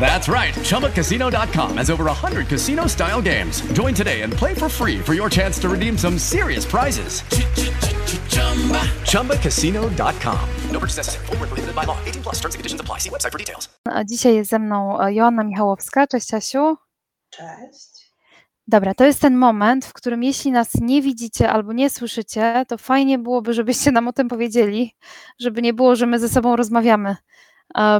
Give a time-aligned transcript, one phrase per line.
[0.00, 0.54] That's right.
[0.54, 3.60] ChumbaCasino.com has over 100 casino style games.
[3.72, 7.22] Join today and play for free for your chance to redeem some serious prizes.
[9.04, 10.48] ChumbaCasino.com.
[10.72, 11.26] No purchase necessary.
[11.26, 11.98] Void were prohibited by law.
[12.06, 12.36] 18 plus.
[12.40, 12.98] Terms and conditions apply.
[12.98, 13.68] See website for details.
[13.84, 16.06] A dzisiaj jest ze mną e, Joanna Michałowska.
[16.06, 16.76] Cześć Asiu.
[17.30, 18.00] Cześć.
[18.66, 22.78] Dobra, to jest ten moment, w którym jeśli nas nie widzicie albo nie słyszycie, to
[22.78, 24.96] fajnie byłoby, żebyście nam o tym powiedzieli,
[25.38, 27.16] żeby nie było, że my ze sobą rozmawiamy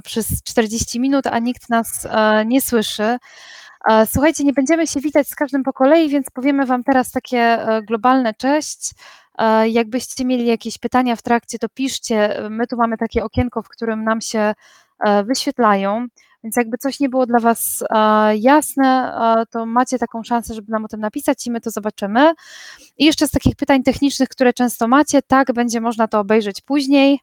[0.04, 3.18] przez 40 minut, a nikt nas e, nie słyszy.
[3.90, 7.38] E, Słuchajcie, nie będziemy się witać z każdym po kolei, więc powiemy Wam teraz takie
[7.38, 8.91] e, globalne cześć.
[9.38, 12.42] E, Jakbyście mieli jakieś pytania w trakcie, to piszcie.
[12.50, 14.54] My tu mamy takie okienko, w którym nam się
[15.00, 16.06] e, wyświetlają.
[16.44, 20.72] Więc jakby coś nie było dla Was e, jasne, e, to macie taką szansę, żeby
[20.72, 22.32] nam o tym napisać i my to zobaczymy.
[22.98, 27.20] I jeszcze z takich pytań technicznych, które często macie, tak, będzie można to obejrzeć później.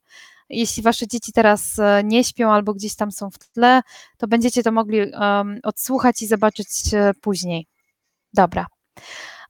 [0.49, 3.81] Jeśli Wasze dzieci teraz e, nie śpią albo gdzieś tam są w tle,
[4.17, 7.67] to będziecie to mogli em, odsłuchać i zobaczyć e, później.
[8.33, 8.65] Dobra.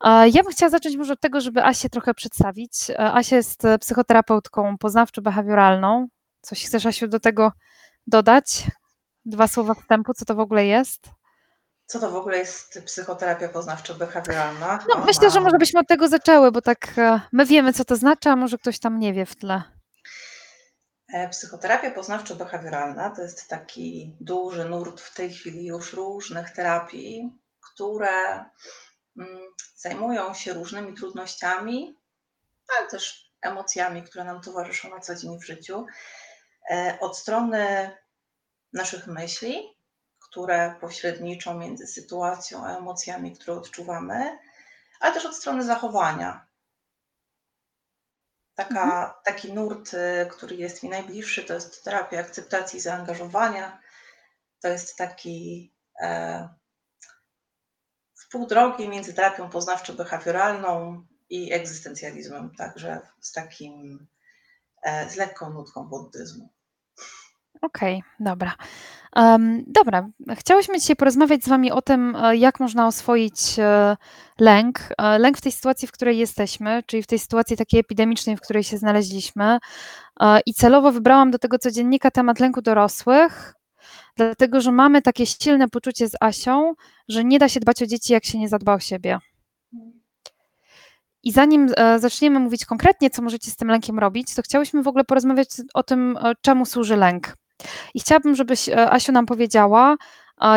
[0.03, 2.90] Ja bym chciała zacząć może od tego, żeby Asię trochę przedstawić.
[2.90, 6.06] E, Asia jest psychoterapeutką poznawczo-behawioralną.
[6.42, 7.52] Coś chcesz, Asiu, do tego
[8.08, 8.64] dodać?
[9.25, 11.09] Dwa słowa wstępu, co to w ogóle jest?
[11.86, 14.80] Co to w ogóle jest psychoterapia poznawczo-behawioralna?
[14.90, 16.94] No, myślę, że może byśmy od tego zaczęły, bo tak
[17.31, 19.77] my wiemy, co to znaczy, a może ktoś tam nie wie w tle.
[21.13, 27.40] E, Psychoterapia poznawczo-behawioralna to jest taki duży nurt w tej chwili już różnych terapii,
[27.73, 28.45] które
[29.17, 29.40] mm,
[29.75, 31.97] zajmują się różnymi trudnościami,
[32.78, 35.85] ale też emocjami, które nam towarzyszą na co dzień w życiu.
[36.72, 37.91] E, Od strony
[38.73, 39.78] naszych myśli,
[40.19, 44.38] które pośredniczą między sytuacją a emocjami, które odczuwamy,
[45.00, 46.47] ale też od strony zachowania.
[48.57, 53.81] Taka, Taki nurt, y, który jest mi najbliższy, to jest terapia akceptacji i zaangażowania.
[54.62, 56.50] To jest taki e,
[58.16, 64.07] w pół drogi między terapią poznawczo-behawioralną i egzystencjalizmem, także z takim,
[64.84, 66.53] e, z lekką nutką buddyzmu.
[67.62, 68.56] Okej, dobra.
[69.16, 73.97] Em, dobra, chciałyśmy dzisiaj porozmawiać z Wami o tym, e, jak można oswoić e,
[74.40, 74.79] lęk.
[74.97, 78.41] E, Lęk w tej sytuacji, w której jesteśmy, czyli w tej sytuacji takiej epidemicznej, w
[78.41, 79.57] której się znaleźliśmy.
[80.46, 83.53] I celowo wybrałam do tego codziennika temat lęku dorosłych,
[84.16, 86.73] dlatego że mamy takie silne poczucie z Asią,
[87.07, 89.19] że nie da się dbać o dzieci, jak się nie zadba o siebie.
[91.23, 95.03] I zanim zaczniemy mówić konkretnie, co możecie z tym lękiem robić, to chciałyśmy w ogóle
[95.03, 97.34] porozmawiać o tym, czemu służy lęk.
[97.94, 99.95] I chciałabym, żebyś, e, Asiu, nam powiedziała,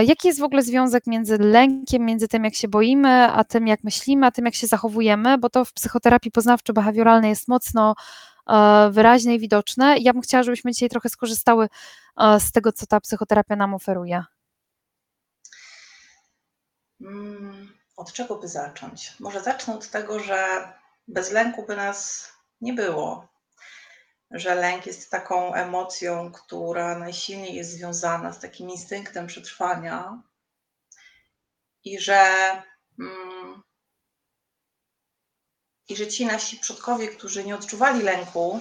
[0.07, 3.85] jaki jest w ogóle związek między lękiem, między tym, jak się boimy, a tym, jak
[3.85, 7.95] myślimy, a tym, jak się zachowujemy, bo to w psychoterapii poznawczo-behawioralnej jest mocno
[8.51, 9.99] e, wyraźne i widoczne.
[9.99, 11.69] Ja bym chciała, żebyśmy dzisiaj trochę skorzystały
[12.21, 14.25] e, z tego, co ta psychoterapia nam oferuje.
[17.01, 19.15] Mm, Od czego by zacząć?
[19.21, 20.69] Może zacznę od tego, że
[21.09, 22.29] bez lęku by nas
[22.61, 23.29] nie było.
[24.31, 30.23] Że lęk jest taką emocją, która najsilniej jest związana z takim instynktem przetrwania
[31.85, 32.23] i że,
[32.99, 33.63] mm,
[35.89, 38.61] i że ci nasi przodkowie, którzy nie odczuwali lęku,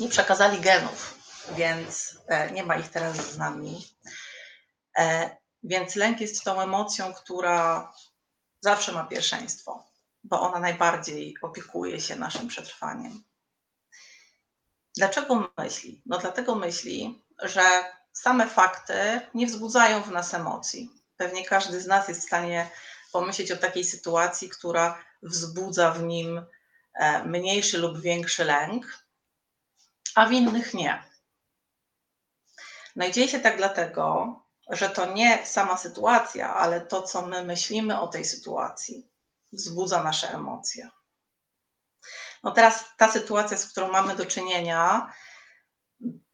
[0.00, 1.18] nie przekazali genów,
[1.56, 3.84] więc e, nie ma ich teraz z nami.
[4.98, 7.92] E, Więc lęk jest tą emocją, która
[8.60, 9.84] zawsze ma pierwszeństwo,
[10.24, 13.24] bo ona najbardziej opiekuje się naszym przetrwaniem.
[14.96, 16.02] Dlaczego myśli?
[16.06, 17.62] No dlatego myśli, że
[18.12, 20.90] same fakty nie wzbudzają w nas emocji.
[21.16, 22.70] Pewnie każdy z nas jest w stanie
[23.12, 26.46] pomyśleć o takiej sytuacji, która wzbudza w nim
[26.94, 29.04] e, mniejszy lub większy lęk,
[30.14, 31.02] a w innych nie.
[32.96, 34.34] No i dzieje się tak dlatego,
[34.70, 39.08] że to nie sama sytuacja, ale to, co my myślimy o tej sytuacji,
[39.52, 40.90] wzbudza nasze emocje.
[42.44, 45.12] No teraz ta sytuacja, z którą mamy do czynienia,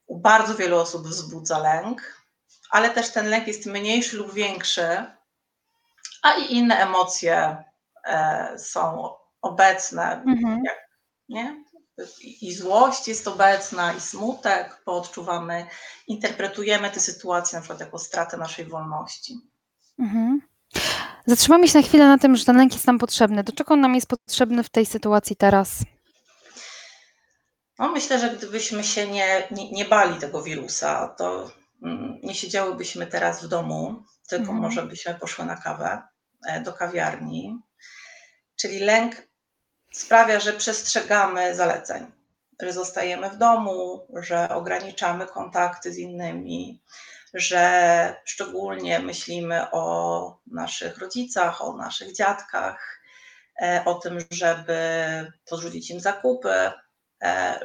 [0.07, 2.23] u bardzo wielu osób wzbudza lęk,
[2.71, 5.07] ale też ten lęk jest mniejszy lub większy,
[6.23, 7.65] a i inne emocje
[8.05, 10.65] e, są obecne, Mhm.
[10.65, 10.77] jak,
[11.29, 11.65] nie?
[12.41, 15.67] I złość jest obecna, i smutek, bo odczuwamy,
[16.07, 19.41] interpretujemy te sytuacje na przykład jako stratę naszej wolności.
[19.99, 20.41] Mhm.
[21.27, 23.45] Zatrzymamy się na chwilę na tym, że ten lęk jest nam potrzebny.
[23.45, 25.79] Do czego on nam jest potrzebny w tej sytuacji teraz?
[27.81, 31.51] No, myślę, że gdybyśmy się nie, nie, nie bali tego wirusa, to
[31.83, 34.59] mm, nie siedziałybyśmy teraz w domu, tylko Mhm.
[34.59, 36.03] może byśmy poszły na kawę
[36.47, 37.59] e, do kawiarni.
[38.57, 39.17] Czyli lęk
[39.93, 42.07] sprawia, że przestrzegamy zaleceń,
[42.63, 46.83] że zostajemy w domu, że ograniczamy kontakty z innymi,
[47.35, 53.01] że szczególnie myślimy o naszych rodzicach, o naszych dziadkach,
[53.63, 54.77] e, o tym, żeby
[55.45, 56.73] podrzucić im zakupy,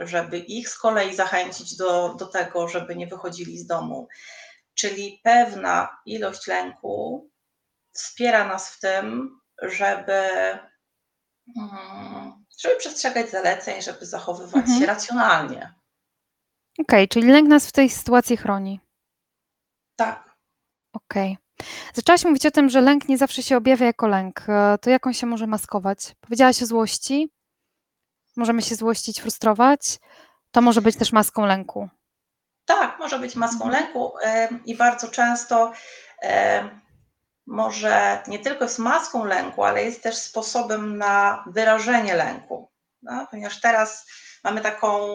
[0.02, 4.08] żeby ich z kolei zachęcić do, do tego, żeby nie wychodzili z domu.
[4.74, 7.30] Czyli pewna ilość lęku
[7.92, 10.14] wspiera nas w tym, żeby,
[11.58, 14.80] mm, żeby przestrzegać zaleceń, żeby zachowywać Mhm.
[14.80, 15.74] się racjonalnie.
[16.80, 18.80] Okej, czyli lęk nas w tej sytuacji chroni.
[19.96, 20.36] Tak.
[20.94, 21.38] Okej.
[21.94, 24.42] Zaczęłaś mówić o tym, że lęk nie zawsze się objawia jako lęk.
[24.50, 26.16] E, To jak on się może maskować?
[26.22, 27.30] Powiedziałaś o złości.
[28.36, 30.00] Możemy się złościć, frustrować.
[30.52, 31.90] To może być też maską lęku.
[32.66, 33.84] Tak, może być maską Mhm.
[33.84, 34.12] lęku
[34.66, 35.72] i bardzo często
[37.48, 42.72] może nie tylko jest maską lęku, ale jest też sposobem na wyrażenie lęku.
[43.02, 44.08] No, ponieważ teraz
[44.44, 45.10] mamy taką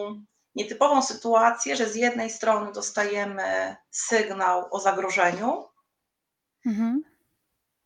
[0.55, 5.71] nietypową sytuację, że z jednej strony dostajemy sygnał o zagrożeniu,
[6.65, 7.03] Mhm.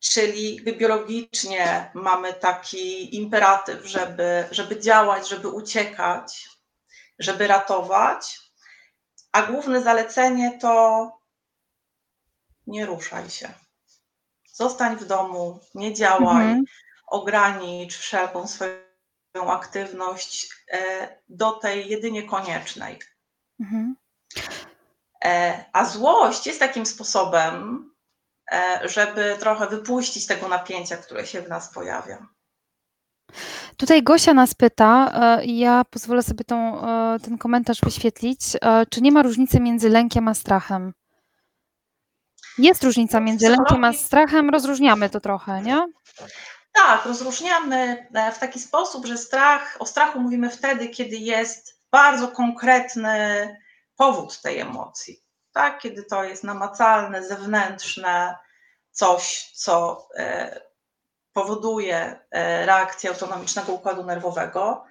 [0.00, 6.48] Czyli biologicznie mamy taki imperatyw, żeby, żeby działać, żeby uciekać,
[7.18, 8.40] żeby ratować,
[9.32, 11.10] a główne zalecenie to
[12.66, 13.48] nie ruszaj się.
[14.52, 16.64] Zostań w domu, nie działaj, Mhm.
[17.06, 18.76] ogranicz wszelką swoją
[19.52, 22.98] aktywność e, do tej jedynie koniecznej.
[23.60, 23.96] Mhm.
[25.24, 27.90] E, A złość jest takim sposobem,
[28.84, 32.26] żeby trochę wypuścić tego napięcia, które się w nas pojawia.
[33.76, 38.86] Tutaj Gosia nas pyta, e, i ja pozwolę sobie tą, e, ten komentarz wyświetlić, e,
[38.90, 40.92] czy nie ma różnicy między lękiem a strachem?
[42.58, 45.86] Jest różnica między lękiem a strachem, rozróżniamy to trochę, nie?
[46.72, 52.28] Tak, rozróżniamy e, w taki sposób, że strach, o strachu mówimy wtedy, kiedy jest bardzo
[52.28, 53.56] konkretny
[53.96, 55.25] powód tej emocji.
[55.56, 58.36] Tak, kiedy to jest namacalne, zewnętrzne,
[58.90, 60.60] coś, co e,
[61.32, 64.84] powoduje e, reakcję autonomicznego układu nerwowego.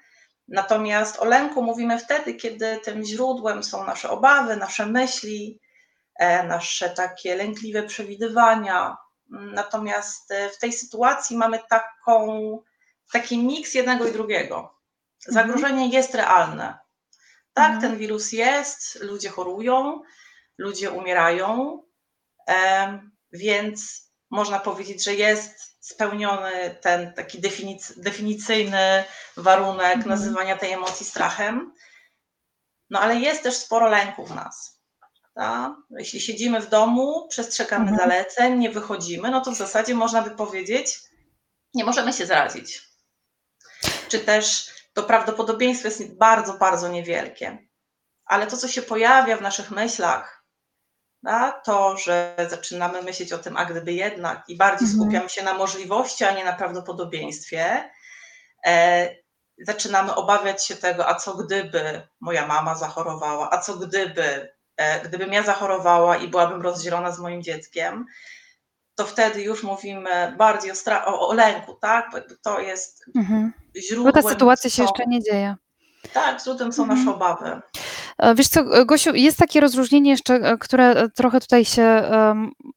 [0.48, 5.62] Natomiast o lęku mówimy wtedy, kiedy tym źródłem są nasze obawy, nasze myśli,
[6.20, 8.98] e, nasze takie lękliwe przewidywania.
[9.30, 12.60] Natomiast w tej sytuacji mamy taką,
[13.12, 14.76] taki miks jednego i drugiego.
[15.20, 16.78] Zagrożenie jest realne.
[17.54, 17.82] Tak, Mhm.
[17.82, 20.02] ten wirus jest, ludzie chorują,
[20.58, 21.82] ludzie umierają,
[23.32, 29.04] więc można powiedzieć, że jest spełniony ten taki definic- definicyjny
[29.38, 30.10] warunek Mhm.
[30.10, 31.74] nazywania tej emocji strachem.
[32.90, 34.82] No ale jest też sporo lęku w nas.
[35.36, 35.72] Tak?
[35.90, 37.98] Jeśli siedzimy w domu, przestrzegamy Mhm.
[38.10, 41.00] zaleceń, nie wychodzimy, no to w zasadzie można by powiedzieć,
[41.74, 42.82] nie możemy się zarazić.
[44.10, 47.68] Czy też to prawdopodobieństwo jest bardzo, bardzo niewielkie.
[48.26, 50.35] Ale to, co się pojawia w naszych myślach,
[51.64, 55.02] to, że zaczynamy myśleć o tym, a gdyby jednak, i bardziej Mhm.
[55.02, 57.90] skupiamy się na możliwości, a nie na prawdopodobieństwie,
[58.66, 59.10] e,
[59.58, 65.34] zaczynamy obawiać się tego, a co gdyby moja mama zachorowała, a co gdyby, e, gdybym
[65.34, 68.06] ja zachorowała i byłabym rozdzielona z moim dzieckiem,
[68.96, 72.10] to wtedy już mówimy bardziej o, stra- o, o lęku, tak?
[72.12, 73.54] Bo to jest Mhm.
[73.76, 74.14] Bo źródłem.
[74.14, 75.56] ta sytuacja się jeszcze nie dzieje.
[76.14, 77.00] Tak, źródłem są Mhm.
[77.00, 77.62] nasze obawy.
[78.18, 82.04] E, Wiesz co, e, Gosiu, jest takie rozróżnienie jeszcze, e, które trochę tutaj się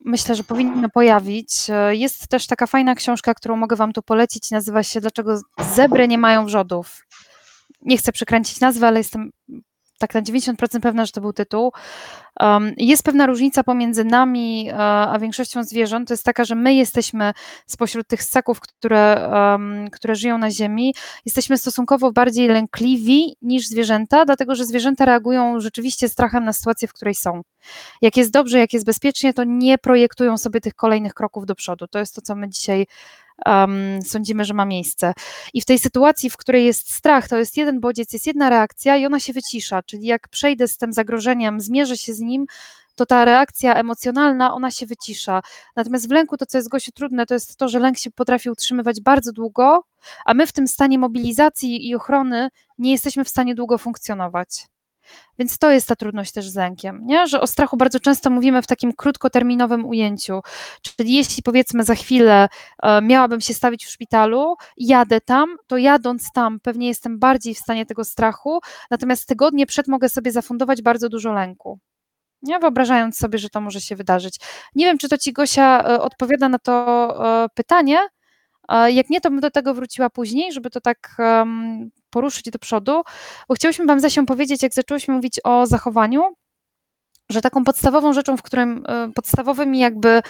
[0.05, 1.51] myślę, że powinno pojawić.
[1.91, 4.51] Jest też taka fajna książka, którą mogę Wam tu polecić.
[4.51, 5.41] Nazywa się Dlaczego
[5.75, 7.07] zebry nie mają wrzodów.
[7.83, 9.31] Nie chcę przekręcić nazwy, ale jestem
[9.99, 11.73] tak na 90% pewna, że to był tytuł.
[12.77, 16.09] Jest pewna różnica pomiędzy nami a większością zwierząt.
[16.09, 17.33] To jest taka, że my jesteśmy
[17.67, 19.31] spośród tych ssaków, które,
[19.93, 20.95] które żyją na Ziemi,
[21.27, 26.93] jesteśmy stosunkowo bardziej lękliwi niż zwierzęta, dlatego że zwierzęta reagują rzeczywiście strachem na sytuację, w
[26.93, 27.43] której są.
[28.03, 31.87] Jak jest dobrze, jak jest bezpiecznie, to nie projektują sobie tych kolejnych kroków do przodu.
[31.89, 32.87] To jest to, co my dzisiaj
[33.47, 35.13] um, sądzimy, że ma miejsce.
[35.55, 38.97] I w tej sytuacji, w której jest strach, to jest jeden bodziec, jest jedna reakcja
[38.97, 42.28] i ona się wycisza, czyli jak przejdę z tym zagrożeniem, zmierzę się z nim,
[42.95, 45.41] to ta reakcja emocjonalna, ona się wycisza.
[45.77, 48.51] Natomiast w lęku to, co jest Gosiu trudne, to jest to, że lęk się potrafi
[48.51, 49.85] utrzymywać bardzo długo,
[50.25, 54.67] a my w tym stanie mobilizacji i ochrony nie jesteśmy w stanie długo funkcjonować.
[55.39, 57.27] Więc to jest ta trudność też z lękiem, nie?
[57.27, 60.41] że o strachu bardzo często mówimy w takim krótkoterminowym ujęciu.
[60.83, 62.49] Czyli jeśli powiedzmy za chwilę
[62.83, 67.59] e, miałabym się stawić w szpitalu, jadę tam, to jadąc tam pewnie jestem bardziej w
[67.59, 71.79] stanie tego strachu, natomiast tygodnie przed mogę sobie zafundować bardzo dużo lęku.
[72.43, 72.59] Nie?
[72.59, 74.37] Wyobrażając sobie, że to może się wydarzyć.
[74.75, 77.99] Nie wiem, czy to ci Gosia e, odpowiada na to e, pytanie.
[78.89, 81.17] Jak nie, to bym do tego wróciła później, żeby to tak
[82.11, 83.03] poruszyć do przodu,
[83.49, 86.23] bo chciałyśmy Wam Zasią powiedzieć, jak zaczęłyśmy mówić o zachowaniu,
[87.31, 90.23] że taką podstawową rzeczą, w którym e, podstawowymi jakby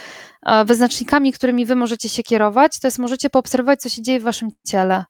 [0.47, 4.23] e, wyznacznikami, którymi Wy możecie się kierować, to jest możecie poobserwować, co się dzieje w
[4.23, 5.05] Waszym ciele.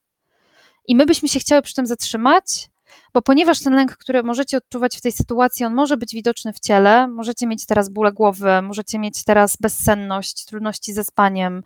[0.87, 2.69] I my byśmy się chciały przy tym zatrzymać,
[3.13, 6.59] bo ponieważ ten lęk, który możecie odczuwać w tej sytuacji, on może być widoczny w
[6.59, 11.63] ciele, możecie mieć teraz bóle głowy, możecie mieć teraz bezsenność, trudności ze spaniem,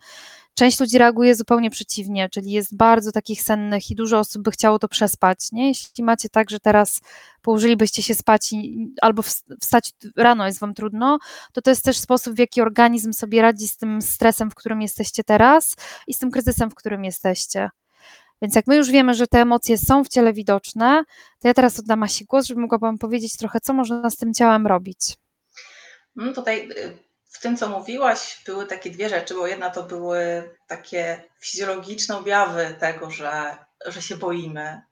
[0.54, 4.78] Część ludzi reaguje zupełnie przeciwnie, czyli jest bardzo takich sennych i dużo osób by chciało
[4.78, 5.52] to przespać.
[5.52, 5.68] Nie?
[5.68, 7.00] Jeśli macie tak, że teraz
[7.42, 9.22] położylibyście się spać i, albo
[9.60, 11.18] wstać rano jest wam trudno,
[11.52, 14.82] to to jest też sposób, w jaki organizm sobie radzi z tym stresem, w którym
[14.82, 15.76] jesteście teraz
[16.06, 17.70] i z tym kryzysem, w którym jesteście.
[18.44, 21.04] Więc jak my już wiemy, że te emocje są w ciele widoczne,
[21.40, 24.34] to ja teraz oddam Asi głos, żeby mogła Wam powiedzieć trochę, co można z tym
[24.34, 25.16] ciałem robić.
[26.16, 30.50] No tutaj y, w tym, co mówiłaś, były takie dwie rzeczy, bo jedna to były
[30.66, 34.82] takie fizjologiczne objawy tego, że, że się boimy.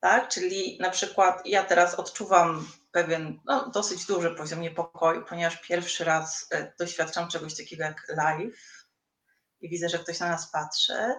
[0.00, 0.28] Tak?
[0.28, 6.46] Czyli na przykład ja teraz odczuwam pewien no, dosyć duży poziom niepokoju, ponieważ pierwszy raz
[6.50, 8.83] e, doświadczam czegoś takiego jak live
[9.64, 11.14] i widzę, że ktoś na nas patrzy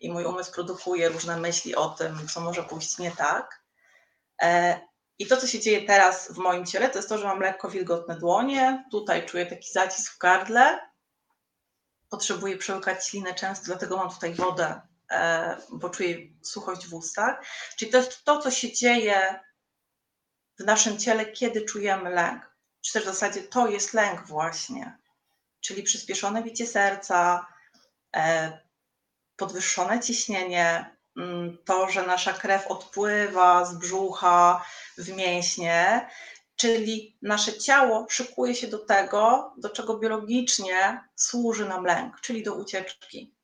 [0.00, 3.62] i mój umysł produkuje różne myśli o tym, co może pójść nie tak.
[4.42, 4.80] E,
[5.18, 7.68] i to, co się dzieje teraz w moim ciele, to jest to, że mam lekko
[7.68, 8.84] wilgotne dłonie.
[8.90, 10.80] Tutaj czuję taki zacisk w gardle.
[12.08, 17.46] Potrzebuję przełykać ślinę często, dlatego mam tutaj wodę, e, bo czuję suchość w ustach.
[17.76, 19.40] Czyli to jest to, co się dzieje
[20.58, 22.56] w naszym ciele, kiedy czujemy lęk.
[22.80, 24.98] Czy też w zasadzie to jest lęk właśnie.
[25.60, 27.46] Czyli przyspieszone bicie serca,
[29.36, 34.64] podwyższone ciśnienie, mm, to, że nasza krew odpływa z brzucha,
[34.98, 36.08] w mięśnie,
[36.56, 42.54] czyli nasze ciało szykuje się do tego, do czego biologicznie służy nam lęk, czyli do
[42.54, 43.34] ucieczki.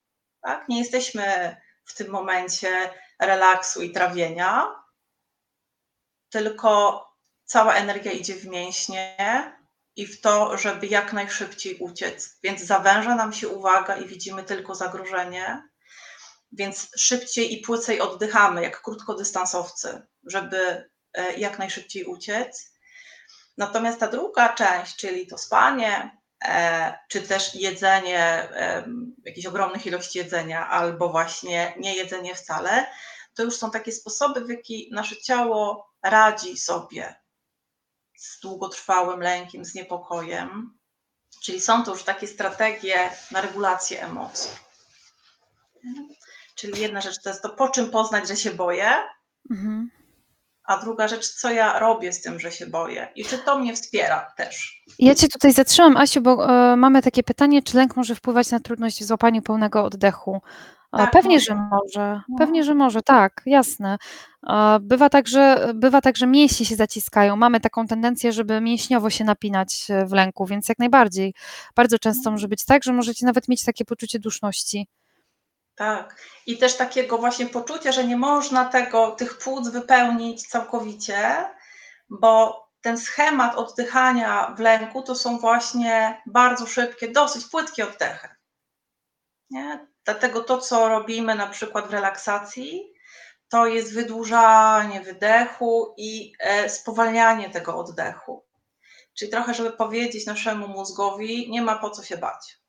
[0.40, 0.68] Tak?
[0.68, 4.66] Nie jesteśmy w tym momencie relaksu i trawienia,
[6.30, 7.04] tylko
[7.44, 9.16] cała energia idzie w mięśnie
[9.96, 12.38] i w to, żeby jak najszybciej uciec.
[12.42, 15.62] Więc zawęża nam się uwaga i widzimy tylko zagrożenie,
[16.52, 22.72] więc szybciej i płycej oddychamy, jak krótkodystansowcy, żeby E, jak najszybciej uciec.
[23.58, 28.48] Natomiast ta druga część, czyli to spanie, e, czy też jedzenie,
[29.24, 32.86] jakiejś ogromnych ilości jedzenia, albo właśnie nie jedzenie wcale,
[33.34, 37.14] to już są takie sposoby, w jaki nasze ciało radzi sobie
[38.22, 40.78] z długotrwałym lękiem, z niepokojem.
[41.42, 44.50] Czyli są to już takie strategie na regulację emocji.
[46.54, 48.90] Czyli jedna rzecz to jest to, po czym poznać, że się boję.
[49.50, 49.90] Mhm.
[50.64, 53.76] A druga rzecz, co ja robię z tym, że się boję i czy to mnie
[53.76, 54.82] wspiera też.
[54.98, 58.60] Ja Cię tutaj zatrzymam, Asiu, bo y, mamy takie pytanie, czy lęk może wpływać na
[58.60, 60.42] trudność w złapaniu pełnego oddechu?
[60.98, 61.44] Tak, pewnie, może.
[61.44, 62.20] że może.
[62.28, 62.38] No.
[62.38, 63.98] Pewnie, że może, tak, jasne.
[64.80, 67.36] Bywa tak, że, bywa tak, że mięśnie się zaciskają.
[67.36, 71.34] Mamy taką tendencję, żeby mięśniowo się napinać e, w lęku, więc jak najbardziej.
[71.76, 74.88] Bardzo często może być tak, że możecie nawet mieć takie poczucie duszności.
[75.74, 76.16] Tak.
[76.46, 81.44] I też takiego właśnie poczucia, że nie można tego, tych płuc wypełnić całkowicie,
[82.10, 88.28] bo ten schemat oddychania w lęku to są właśnie bardzo szybkie, dosyć płytkie oddechy.
[89.50, 89.91] Nie?
[90.04, 92.92] Dlatego to, co robimy na przykład w relaksacji,
[93.48, 98.46] to jest wydłużanie wydechu i e, spowalnianie tego oddechu.
[99.14, 102.62] Czyli trochę, żeby powiedzieć naszemu mózgowi, nie ma po co się bać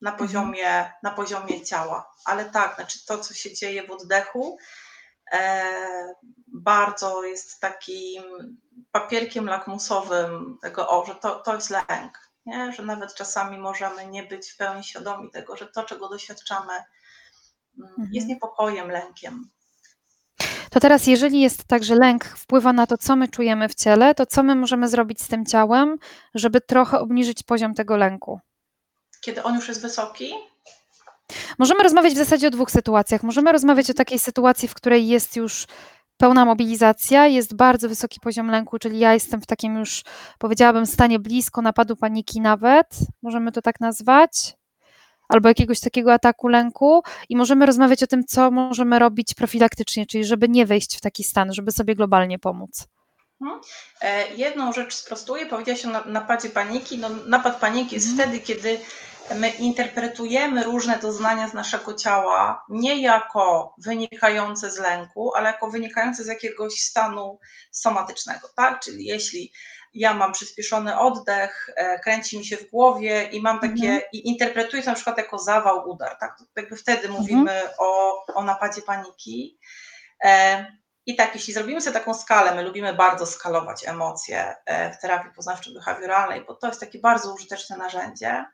[0.00, 0.28] na mhm.
[0.28, 2.12] poziomie, na poziomie ciała.
[2.24, 4.58] Ale tak, znaczy to, co się dzieje w oddechu,
[5.32, 6.14] e,
[6.46, 8.22] bardzo jest takim
[8.92, 12.72] papierkiem lakmusowym tego, o, że to, to jest lęk, nie?
[12.72, 17.94] że nawet czasami możemy nie być w pełni świadomi tego, że to, czego doświadczamy, mm,
[17.98, 18.28] jest Mhm.
[18.28, 19.50] niepokojem, lękiem.
[20.70, 24.14] To teraz, jeżeli jest tak, że lęk wpływa na to, co my czujemy w ciele,
[24.14, 25.98] to co my możemy zrobić z tym ciałem,
[26.34, 28.40] żeby trochę obniżyć poziom tego lęku?
[29.20, 30.34] Kiedy on już jest wysoki,
[31.58, 33.22] Możemy rozmawiać w zasadzie o dwóch sytuacjach.
[33.22, 35.66] Możemy rozmawiać o takiej sytuacji, w której jest już
[36.22, 40.02] pełna mobilizacja, jest bardzo wysoki poziom lęku, czyli ja jestem w takim już,
[40.38, 42.86] powiedziałabym, stanie blisko napadu paniki nawet,
[43.22, 44.30] możemy to tak nazwać,
[45.28, 50.24] albo jakiegoś takiego ataku lęku i możemy rozmawiać o tym, co możemy robić profilaktycznie, czyli
[50.24, 52.86] żeby nie wejść w taki stan, żeby sobie globalnie pomóc.
[54.00, 56.98] E, Jedną rzecz sprostuję, powiedziałaś o na- napadzie paniki.
[56.98, 58.78] No, napad paniki jest wtedy, kiedy
[59.34, 66.24] my interpretujemy różne doznania z naszego ciała nie jako wynikające z lęku, ale jako wynikające
[66.24, 67.38] z jakiegoś stanu
[67.70, 68.80] somatycznego, tak?
[68.80, 69.52] Czyli jeśli
[69.94, 74.00] ja mam przyspieszony oddech, e, kręci mi się w głowie i mam takie, Mhm.
[74.12, 76.36] i interpretuję to na przykład jako zawał, udar, tak?
[76.56, 79.58] Jakby wtedy mówimy o, o napadzie paniki.
[80.24, 80.66] E,
[81.06, 85.30] i tak, jeśli zrobimy sobie taką skalę, my lubimy bardzo skalować emocje e, w terapii
[85.30, 88.44] poznawczo-behawioralnej, bo to jest takie bardzo użyteczne narzędzie.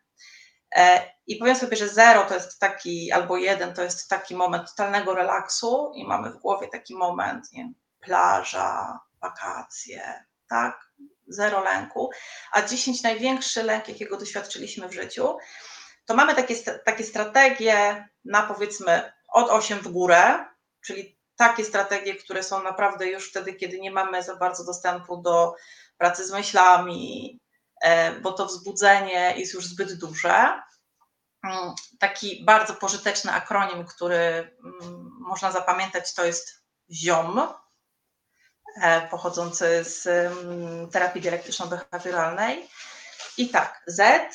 [0.79, 4.71] E, I powiem sobie, że zero to jest taki, albo jeden to jest taki moment
[4.71, 10.89] totalnego relaksu i mamy w głowie taki moment, nie plaża, wakacje, tak?
[11.29, 12.11] Zero lęku.
[12.53, 15.37] A 10 największy lęk, jakiego doświadczyliśmy w życiu,
[16.07, 20.47] to mamy takie, takie strategie na powiedzmy od 8 w górę,
[20.87, 25.55] czyli takie strategie, które są naprawdę już wtedy, kiedy nie mamy za bardzo dostępu do
[25.99, 27.41] pracy z myślami,
[27.83, 30.68] e, bo to wzbudzenie jest już zbyt duże.
[31.43, 34.17] Mm, Taki bardzo pożyteczny akronim, który
[34.65, 37.41] mm, można zapamiętać, to jest ZIOM,
[38.83, 42.69] e, pochodzący z mm, terapii dialektyczno-behawioralnej.
[43.39, 44.31] I tak, Z,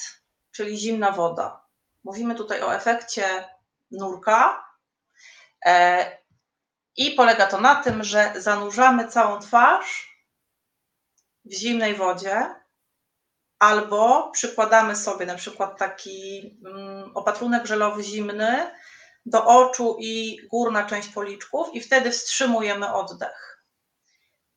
[0.52, 1.66] czyli zimna woda.
[2.04, 3.50] Mówimy tutaj o efekcie
[3.92, 4.66] nurka.
[5.66, 6.18] E,
[6.96, 10.14] I polega to na tym, że zanurzamy całą twarz
[11.46, 12.56] w zimnej wodzie,
[13.64, 18.72] albo przykładamy sobie na przykład taki mm, opatrunek żelowy zimny
[19.26, 23.64] do oczu i górna część policzków, i wtedy wstrzymujemy oddech.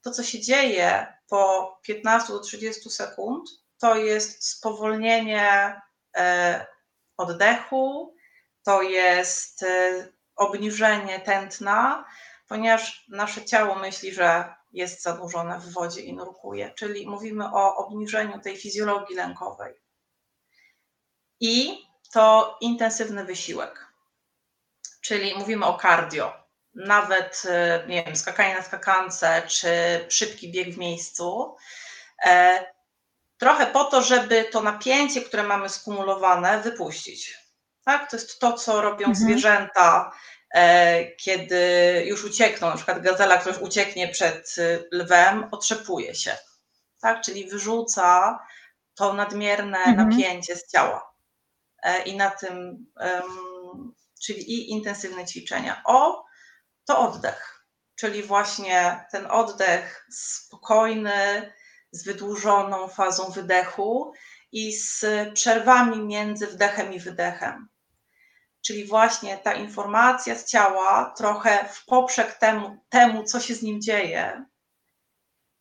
[0.02, 5.80] To, co się dzieje po 15 do 30 sekund, to jest spowolnienie
[6.16, 6.66] e,
[7.16, 8.14] oddechu,
[8.64, 12.04] to jest e, obniżenie tętna,
[12.48, 18.40] ponieważ nasze ciało myśli, że jest zanurzone w wodzie i nurkuje, czyli mówimy o obniżeniu
[18.40, 19.74] tej fizjologii lękowej.
[21.40, 23.86] I to intensywny wysiłek,
[25.00, 26.32] czyli mówimy o cardio.
[26.74, 29.68] Nawet, e, nie wiem, skakanie na skakance, czy
[30.08, 31.56] szybki bieg w miejscu.
[32.26, 32.64] E,
[33.38, 37.38] trochę po to, żeby to napięcie, które mamy skumulowane, wypuścić.
[37.84, 38.10] Tak?
[38.10, 39.14] To jest to, co robią Mhm.
[39.14, 40.12] zwierzęta,
[41.18, 41.60] kiedy
[42.06, 42.68] już uciekną.
[42.70, 46.36] Na przykład gazela, która ucieknie przed y, lwem, otrzepuje się.
[47.00, 47.20] Tak?
[47.20, 48.38] Czyli wyrzuca
[48.94, 50.08] to nadmierne Mhm.
[50.08, 51.12] napięcie z ciała.
[51.82, 52.86] E, I na tym,
[54.22, 55.82] czyli i intensywne ćwiczenia.
[55.84, 56.24] O,
[56.84, 57.64] to oddech.
[57.96, 61.52] Czyli właśnie ten oddech spokojny,
[61.92, 64.12] z wydłużoną fazą wydechu
[64.52, 67.68] i z przerwami między wdechem i wydechem.
[68.66, 73.80] Czyli właśnie ta informacja z ciała trochę w poprzek temu, temu, co się z nim
[73.80, 74.44] dzieje.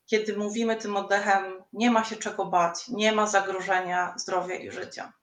[0.06, 5.14] Kiedy mówimy tym oddechem, nie ma się czego bać, nie ma zagrożenia zdrowia i życia.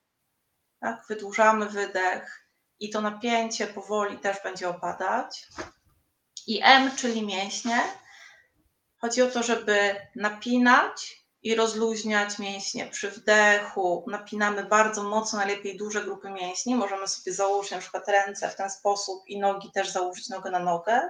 [0.79, 1.05] Tak?
[1.09, 2.47] Wydłużamy wydech
[2.79, 5.47] i to napięcie powoli też będzie opadać.
[6.47, 7.83] I M, czyli mięśnie.
[8.97, 14.05] Chodzi o to, żeby napinać i rozluźniać mięśnie przy wdechu.
[14.07, 16.75] Napinamy bardzo mocno, najlepiej duże grupy mięśni.
[16.75, 20.59] Możemy sobie założyć na przykład ręce w ten sposób i nogi też założyć nogę na
[20.59, 21.01] nogę.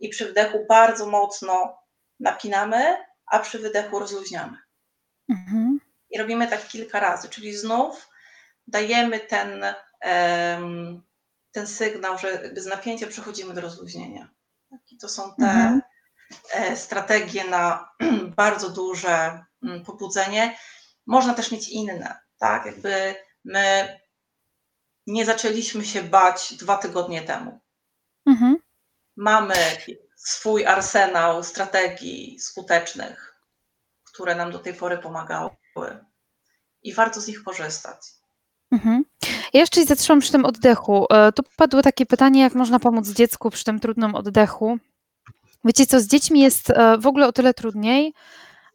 [0.00, 1.78] I przy wdechu bardzo mocno
[2.20, 4.58] napinamy, a przy wydechu rozluźniamy.
[5.28, 5.80] Mhm.
[6.10, 8.08] I robimy tak kilka razy, czyli znów
[8.66, 9.64] dajemy ten,
[11.52, 14.28] ten sygnał, że z napięcia przechodzimy do rozluźnienia.
[14.90, 15.82] I to są te Mhm.
[16.52, 17.88] E, strategie na
[18.36, 20.58] bardzo duże mm, pobudzenie.
[21.06, 22.66] Można też mieć inne, tak?
[22.66, 23.14] Jakby
[23.44, 23.98] my
[25.06, 27.60] nie zaczęliśmy się bać dwa tygodnie temu.
[28.26, 28.56] Mhm.
[29.16, 29.54] Mamy
[30.16, 33.34] swój arsenał strategii skutecznych,
[34.04, 35.50] które nam do tej pory pomagały
[36.82, 37.98] i warto z nich korzystać.
[38.72, 39.04] Mhm.
[39.52, 41.06] Ja jeszcze zatrzymam przy tym oddechu.
[41.10, 44.78] E, Tu padło takie pytanie, jak można pomóc dziecku przy tym trudnym oddechu.
[45.64, 48.14] Wiecie co, z dziećmi jest e, w ogóle o tyle trudniej.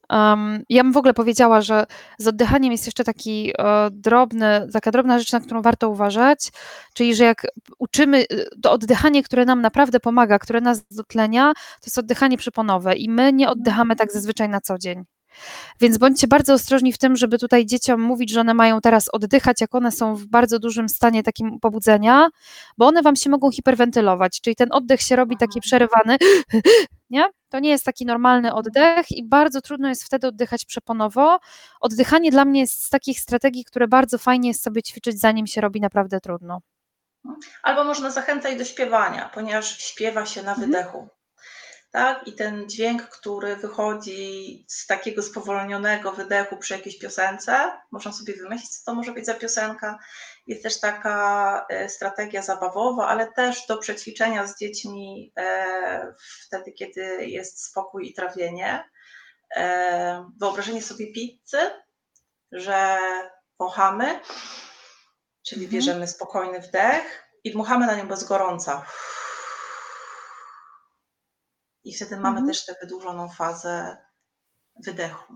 [0.10, 1.86] Um, ja bym w ogóle powiedziała, że
[2.18, 6.52] z oddychaniem jest jeszcze taki e, drobny, taka drobna rzecz, na którą warto uważać,
[6.94, 7.48] czyli że jak
[7.80, 8.26] uczymy e,
[8.62, 13.34] to oddychanie, które nam naprawdę pomaga, które nas dotlenia, to jest oddychanie przyponowe i my
[13.34, 15.04] nie oddychamy tak zazwyczaj na co dzień.
[15.80, 19.62] Więc bądźcie bardzo ostrożni w tym, żeby tutaj dzieciom mówić, że one mają teraz oddychać,
[19.62, 22.30] jak one są w bardzo dużym stanie takim pobudzenia,
[22.78, 26.18] bo one wam się mogą hiperwentylować, czyli ten oddech się robi taki przerywany,
[27.10, 27.26] nie?
[27.50, 31.40] To nie jest taki normalny oddech i bardzo trudno jest wtedy oddychać przeponowo.
[31.82, 35.62] Oddychanie dla mnie jest z takich strategii, które bardzo fajnie jest sobie ćwiczyć, zanim się
[35.62, 36.60] robi naprawdę trudno.
[37.64, 40.72] Albo można zachęcać do śpiewania, ponieważ śpiewa się na Mhm.
[40.72, 41.08] wydechu.
[41.94, 42.28] Tak?
[42.28, 48.70] I ten dźwięk, który wychodzi z takiego spowolnionego wydechu przy jakiejś piosence, można sobie wymyślić,
[48.78, 50.00] co to może być za piosenka.
[50.48, 56.14] Jest też taka e, strategia zabawowa, ale też do przećwiczenia z dziećmi e,
[56.48, 58.90] wtedy, kiedy jest spokój i trawienie.
[59.56, 61.60] E, Wyobrażenie sobie pizzy,
[62.52, 62.98] że
[63.60, 64.20] wąchamy,
[65.44, 65.70] czyli Mhm.
[65.82, 68.86] bierzemy spokojny wdech i dmuchamy na nią bez gorąca.
[71.84, 72.48] I wtedy mamy Mhm.
[72.48, 73.98] też tę wydłużoną fazę
[74.86, 75.34] wydechu.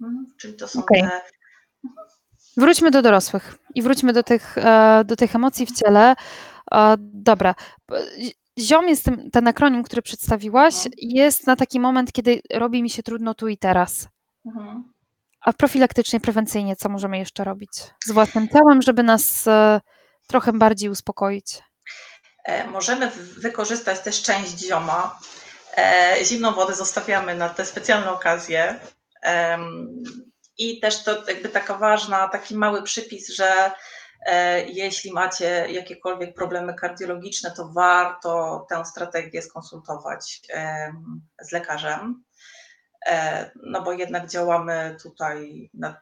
[0.00, 1.02] Mhm, Czyli to są Okej.
[1.02, 1.20] te.
[2.56, 6.14] Wróćmy do dorosłych i wróćmy do tych, e, do tych emocji w ciele.
[6.72, 7.54] E, Dobra.
[8.58, 10.92] Ziom jest ten, ten akronim, który przedstawiłaś, Mhm.
[10.98, 14.08] jest na taki moment, kiedy robi mi się trudno tu i teraz.
[14.46, 14.92] Mhm.
[15.40, 17.70] A profilaktycznie, prewencyjnie, co możemy jeszcze robić
[18.06, 19.80] z własnym ciałem, żeby nas e,
[20.26, 21.62] trochę bardziej uspokoić?
[22.72, 25.18] Możemy wykorzystać też część zioma.
[25.76, 28.80] E, Zimną wodę zostawiamy na te specjalne okazje.
[30.58, 33.72] I też to jakby taka ważna, taki mały przypis, że
[34.26, 40.40] e, jeśli macie jakiekolwiek problemy kardiologiczne, to warto tę strategię skonsultować
[41.42, 42.24] z lekarzem.
[43.06, 46.00] E, No bo jednak działamy tutaj na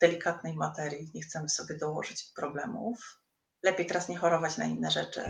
[0.00, 2.98] delikatnej materii, nie chcemy sobie dołożyć problemów.
[3.62, 5.22] Lepiej teraz nie chorować na inne rzeczy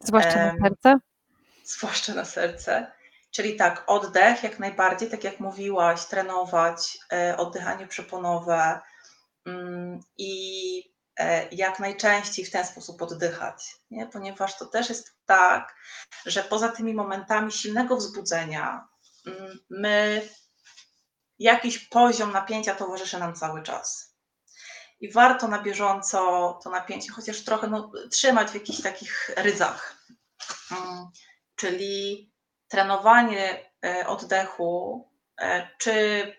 [0.00, 0.98] Zwłaszcza na serce?
[1.64, 2.92] zwłaszcza na serce.
[3.34, 8.80] Czyli tak, oddech jak najbardziej, tak jak mówiłaś, trenować, e, oddychanie przeponowe
[9.46, 14.06] mm, i e, jak najczęściej w ten sposób oddychać, nie?
[14.06, 15.74] ponieważ to też jest tak,
[16.26, 18.88] że poza tymi momentami silnego wzbudzenia,
[19.26, 20.28] mm, my
[21.38, 24.14] jakiś poziom napięcia towarzyszy nam cały czas.
[25.00, 26.18] I warto na bieżąco
[26.64, 30.06] to napięcie chociaż trochę no, trzymać w jakichś takich ryzach.
[30.70, 31.06] Mm,
[31.56, 32.33] Czyli
[32.74, 35.04] trenowanie e, oddechu,
[35.40, 35.92] e, czy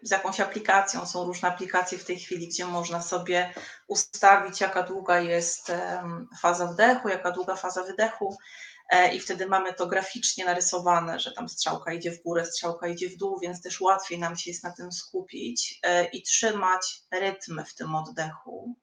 [0.04, 3.54] z jakąś aplikacją, są różne aplikacje w tej chwili, gdzie można sobie
[3.88, 5.72] ustawić, jaka długa jest
[6.42, 8.38] faza wdechu, jaka długa faza wydechu,
[8.90, 13.10] e, i wtedy mamy to graficznie narysowane, że tam strzałka idzie w górę, strzałka idzie
[13.10, 15.82] w dół, więc też łatwiej nam się jest na tym skupić
[16.14, 18.76] i trzymać rytm w tym oddechu.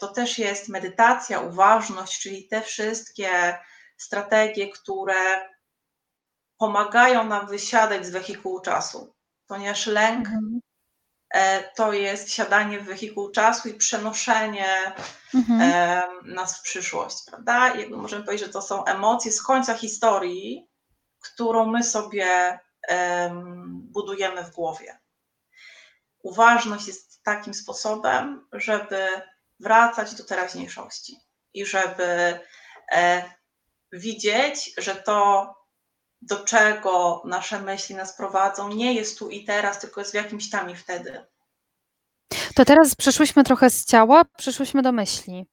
[0.00, 3.58] To też jest medytacja, uważność, czyli te wszystkie
[3.96, 5.50] strategie, które
[6.60, 9.14] pomagają nam wysiadać z wehikułu czasu,
[9.46, 10.60] ponieważ lęk Mhm.
[11.34, 14.92] e, to jest wsiadanie w wehikuł czasu i przenoszenie
[15.34, 15.60] Mhm.
[15.60, 17.74] em, nas w przyszłość, prawda?
[17.74, 20.68] I jakby możemy powiedzieć, że to są emocje z końca historii,
[21.20, 24.98] którą my sobie em, budujemy w głowie.
[26.22, 29.08] Uważność jest takim sposobem, żeby
[29.60, 31.16] wracać do teraźniejszości
[31.54, 32.40] i żeby
[32.92, 33.30] e,
[33.92, 35.54] widzieć, że to,
[36.22, 40.50] do czego nasze myśli nas prowadzą, nie jest tu i teraz, tylko jest w jakimś
[40.50, 41.26] tam i wtedy.
[42.54, 45.46] To teraz przeszłyśmy trochę z ciała, przeszłyśmy do myśli.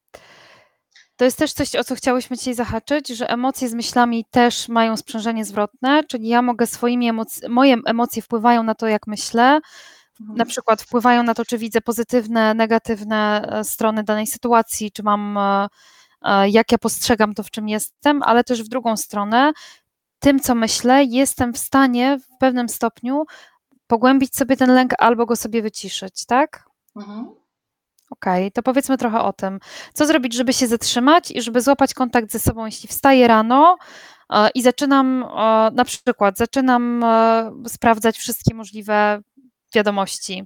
[1.16, 4.96] To jest też coś, o co chciałyśmy dzisiaj zahaczyć, że emocje z myślami też mają
[4.96, 9.60] sprzężenie zwrotne, czyli ja mogę swoimi emocjami, moje emocje wpływają na to, jak myślę,
[10.20, 15.38] na przykład wpływają na to, czy widzę pozytywne, negatywne e, strony danej sytuacji, czy mam,
[15.38, 15.68] e,
[16.22, 19.52] e, jak ja postrzegam to, w czym jestem, ale też w drugą stronę,
[20.18, 23.24] tym, co myślę, jestem w stanie w pewnym stopniu
[23.86, 26.64] pogłębić sobie ten lęk albo go sobie wyciszyć, tak?
[26.96, 27.28] Mhm.
[28.10, 29.60] Okej, to powiedzmy trochę o tym.
[29.94, 33.76] Co zrobić, żeby się zatrzymać i żeby złapać kontakt ze sobą, jeśli wstaję rano
[34.32, 39.20] e, i zaczynam, e, na przykład, zaczynam e, sprawdzać wszystkie możliwe
[39.74, 40.44] wiadomości.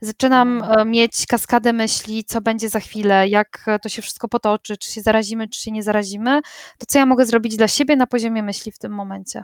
[0.00, 4.92] Zaczynam e, mieć kaskadę myśli, co będzie za chwilę, jak to się wszystko potoczy, czy
[4.92, 6.40] się zarazimy, czy się nie zarazimy.
[6.78, 9.42] To co ja mogę zrobić dla siebie na poziomie myśli w tym momencie?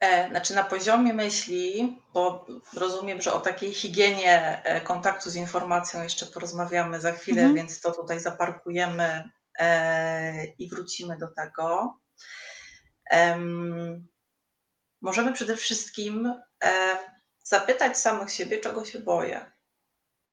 [0.00, 6.02] E, Znaczy na poziomie myśli, bo rozumiem, że o takiej higienie e, kontaktu z informacją
[6.02, 7.54] jeszcze porozmawiamy za chwilę, Mhm.
[7.56, 9.30] więc to tutaj zaparkujemy
[10.58, 11.98] i wrócimy do tego.
[13.10, 14.08] Em,
[15.00, 16.34] możemy przede wszystkim
[17.46, 19.50] zapytać samych siebie, czego się boję.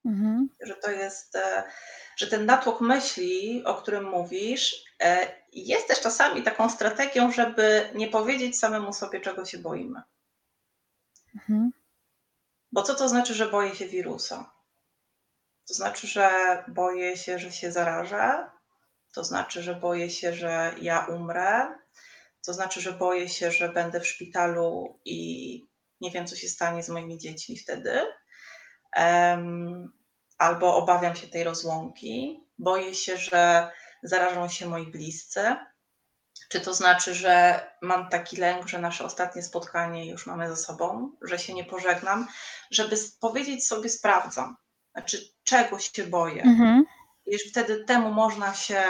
[0.06, 0.49] Mhm.
[0.62, 1.63] Że to jest, e,
[2.17, 8.08] że ten natłok myśli, o którym mówisz, e, jest też czasami taką strategią, żeby nie
[8.08, 10.02] powiedzieć samemu sobie, czego się boimy.
[11.36, 11.71] Mhm.
[12.71, 14.54] Bo co to znaczy, że boję się wirusa?
[15.67, 16.30] To znaczy, że
[16.67, 18.49] boję się, że się zarażę.
[19.13, 21.80] To znaczy, że boję się, że ja umrę.
[22.45, 25.72] To znaczy, że boję się, że będę w szpitalu i
[26.03, 28.01] nie wiem, co się stanie z moimi dziećmi wtedy.
[28.97, 29.93] Um,
[30.37, 32.43] albo obawiam się tej rozłąki.
[32.57, 33.71] Boję się, że
[34.03, 35.55] zarażą się moi bliscy.
[36.49, 41.11] Czy to znaczy, że mam taki lęk, że nasze ostatnie spotkanie już mamy ze sobą,
[41.21, 42.27] że się nie pożegnam,
[42.71, 44.57] żeby powiedzieć sobie sprawdzam,
[44.91, 46.43] znaczy czego się boję.
[46.43, 46.85] Mhm.
[47.25, 48.83] I wtedy temu można się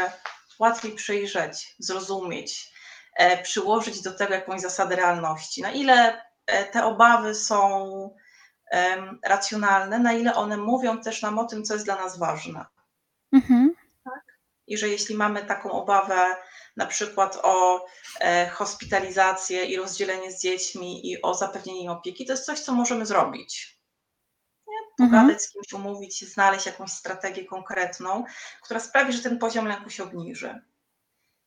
[0.59, 2.73] łatwiej przyjrzeć, zrozumieć,
[3.15, 5.61] e, przyłożyć do tego jakąś zasadę realności.
[5.61, 6.21] Na ile
[6.71, 8.09] te obawy są
[8.71, 12.65] e, racjonalne, na ile one mówią też nam o tym, co jest dla nas ważne.
[13.33, 13.75] Mhm.
[14.67, 16.35] I że jeśli mamy taką obawę,
[16.77, 17.85] na przykład o
[18.19, 22.73] e, hospitalizację i rozdzielenie z dziećmi i o zapewnienie im opieki, to jest coś, co
[22.73, 23.79] możemy zrobić.
[24.67, 24.77] Nie?
[24.97, 25.39] Pogadać Mhm.
[25.39, 28.23] z kimś, umówić znaleźć jakąś strategię konkretną,
[28.61, 30.61] która sprawi, że ten poziom lęku się obniży.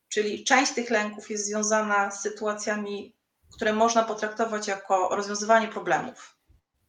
[0.09, 3.16] Czyli część tych lęków jest związana z sytuacjami,
[3.55, 6.37] które można potraktować jako rozwiązywanie problemów.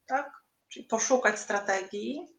[0.08, 0.32] Tak?
[0.70, 2.38] Czyli poszukać strategii.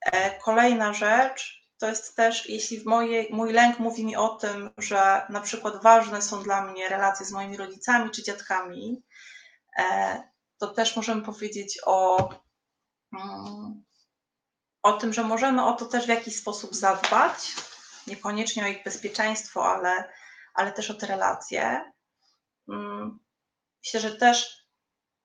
[0.00, 4.70] E, Kolejna rzecz to jest też, jeśli w moje, mój lęk mówi mi o tym,
[4.78, 9.02] że na przykład ważne są dla mnie relacje z moimi rodzicami czy dziadkami,
[9.78, 10.22] e,
[10.58, 12.28] to też możemy powiedzieć o,
[13.12, 13.84] mm,
[14.82, 17.54] o tym, że możemy o to też w jakiś sposób zadbać,
[18.06, 20.12] niekoniecznie o ich bezpieczeństwo, ale,
[20.54, 21.92] ale też o te relacje.
[22.68, 23.18] Mm,
[23.84, 24.66] Myślę, że też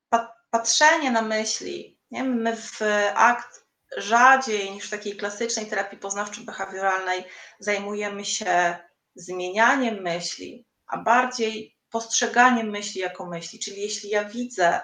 [0.09, 2.23] pa- patrzenie na myśli, nie?
[2.23, 2.79] my w
[3.15, 3.65] akt
[3.97, 7.23] rzadziej niż w takiej klasycznej terapii poznawczo-behawioralnej
[7.59, 8.77] zajmujemy się
[9.15, 13.59] zmienianiem myśli, a bardziej postrzeganiem myśli jako myśli.
[13.59, 14.81] Czyli jeśli ja widzę,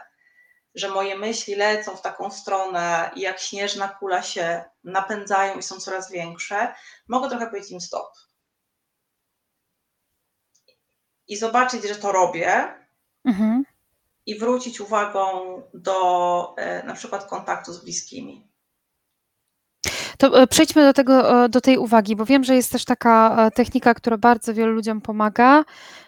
[0.76, 5.80] że moje myśli lecą w taką stronę i jak śnieżna kula się napędzają i są
[5.80, 6.74] coraz większe,
[7.08, 8.08] mogę trochę powiedzieć im stop.
[11.30, 12.74] I zobaczyć, że to robię,
[13.26, 13.64] Mhm.
[14.26, 15.30] i wrócić uwagą
[15.74, 18.48] do e, na przykład kontaktu z bliskimi.
[20.18, 23.50] To e, przejdźmy do, tego, e, do tej uwagi, bo wiem, że jest też taka
[23.56, 25.64] technika, która bardzo wielu ludziom pomaga,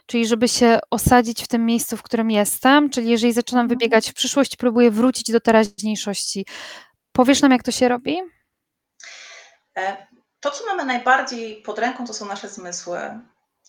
[0.06, 3.80] czyli żeby się osadzić w tym miejscu, w którym jestem, czyli jeżeli zaczynam Mhm.
[3.80, 6.46] wybiegać w przyszłość, próbuję wrócić do teraźniejszości.
[7.12, 8.18] Powiesz nam, jak to się robi?
[10.40, 13.00] To, co mamy najbardziej pod ręką, to są nasze zmysły.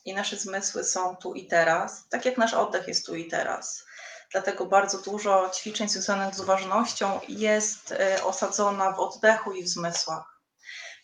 [0.05, 3.85] I nasze zmysły są tu i teraz, tak jak nasz oddech jest tu i teraz.
[4.33, 10.41] Dlatego bardzo dużo ćwiczeń związanych z uważnością jest e, osadzona w oddechu i w zmysłach.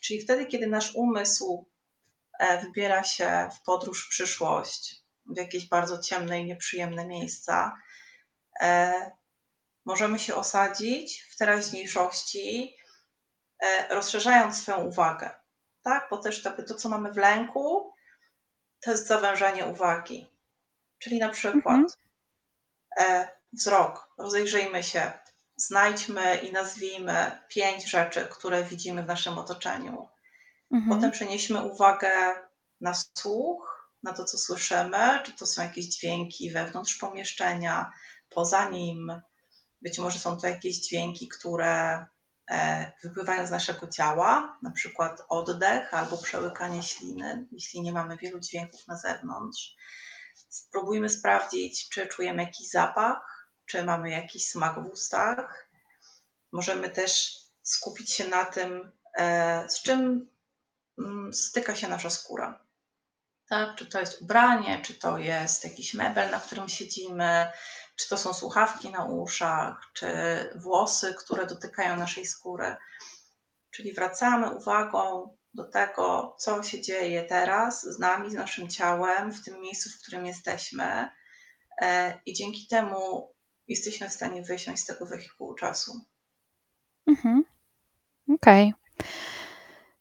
[0.01, 1.67] Czyli wtedy, kiedy nasz umysł
[2.39, 7.77] e, wybiera się w podróż w przyszłość, w jakieś bardzo ciemne i nieprzyjemne miejsca,
[8.61, 9.11] e,
[9.85, 12.77] możemy się osadzić w teraźniejszości,
[13.61, 15.31] e, rozszerzając swoją uwagę.
[15.83, 16.07] Tak?
[16.11, 17.93] Bo też to, co mamy w lęku,
[18.81, 20.27] to jest zawężanie uwagi.
[20.99, 21.87] Czyli na przykład Mhm.
[22.99, 25.13] e, wzrok, rozejrzyjmy się,
[25.57, 30.09] znajdźmy i nazwijmy pięć rzeczy, które widzimy w naszym otoczeniu.
[30.73, 30.97] Mhm.
[30.97, 32.11] Potem przenieśmy uwagę
[32.81, 37.93] na słuch, na to, co słyszymy, czy to są jakieś dźwięki wewnątrz pomieszczenia,
[38.31, 39.23] poza nim.
[39.83, 42.07] Być może są to jakieś dźwięki, które
[43.03, 48.89] wypływają z naszego ciała, na przykład oddech albo przełykanie śliny, jeśli nie mamy wielu dźwięków
[48.89, 49.77] na zewnątrz.
[50.49, 55.69] Spróbujmy sprawdzić, czy czujemy jakiś zapach, czy mamy jakiś smak w ustach.
[56.53, 60.31] Możemy też skupić się na tym, e, z czym
[60.99, 62.65] mm, styka się nasza skóra.
[63.49, 63.77] Tak?
[63.77, 67.53] Czy to jest ubranie, czy to jest jakiś mebel, na którym siedzimy,
[67.99, 70.09] czy to są słuchawki na uszach, czy
[70.57, 72.77] włosy, które dotykają naszej skóry.
[73.71, 79.45] Czyli wracamy uwagą do tego, co się dzieje teraz z nami, z naszym ciałem, w
[79.45, 81.09] tym miejscu, w którym jesteśmy,
[81.81, 83.33] e, i dzięki temu
[83.69, 86.01] jesteśmy w stanie wysiąść z tego wehikułu czasu.
[87.07, 87.45] Mhm.
[88.35, 88.75] Okej.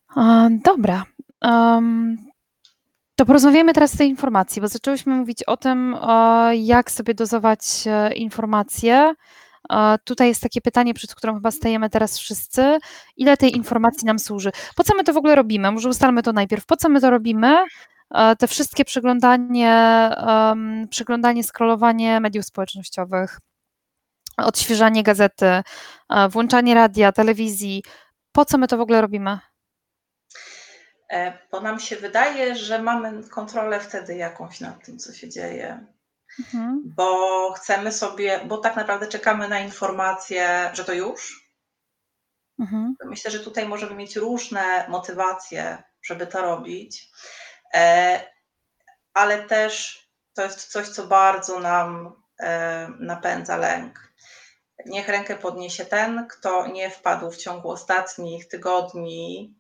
[0.08, 1.04] A, Dobra.
[1.42, 2.27] Em,
[3.20, 5.98] To porozmawiamy teraz o tej informacji, bo zaczęłyśmy mówić o tym,
[6.54, 9.14] jak sobie dozować e, informacje.
[9.70, 12.78] E, Tutaj jest takie pytanie, przed którym chyba stajemy teraz wszyscy.
[13.18, 14.52] Ile tej informacji nam służy?
[14.76, 15.72] Po co my to w ogóle robimy?
[15.72, 16.66] Może ustalmy to najpierw.
[16.66, 17.66] Po co my to robimy?
[18.12, 20.10] e, te wszystkie przeglądanie,
[20.90, 23.40] przeglądanie, scrollowanie mediów społecznościowych,
[24.38, 25.62] odświeżanie gazety,
[26.30, 27.84] włączanie radia, telewizji.
[28.32, 29.40] Po co my to w ogóle robimy?
[31.10, 35.86] E, Bo nam się wydaje, że mamy kontrolę wtedy jakąś nad tym, co się dzieje.
[36.40, 36.82] Mhm.
[36.86, 41.48] Bo chcemy sobie, bo tak naprawdę czekamy na informację, że to już.
[42.60, 42.96] Mhm.
[43.06, 47.10] Myślę, że tutaj możemy mieć różne motywacje, żeby to robić,
[47.74, 48.22] e,
[49.14, 54.14] ale też to jest coś, co bardzo nam e, napędza lęk.
[54.86, 59.56] Niech rękę podniesie ten, kto nie wpadł w ciągu ostatnich tygodni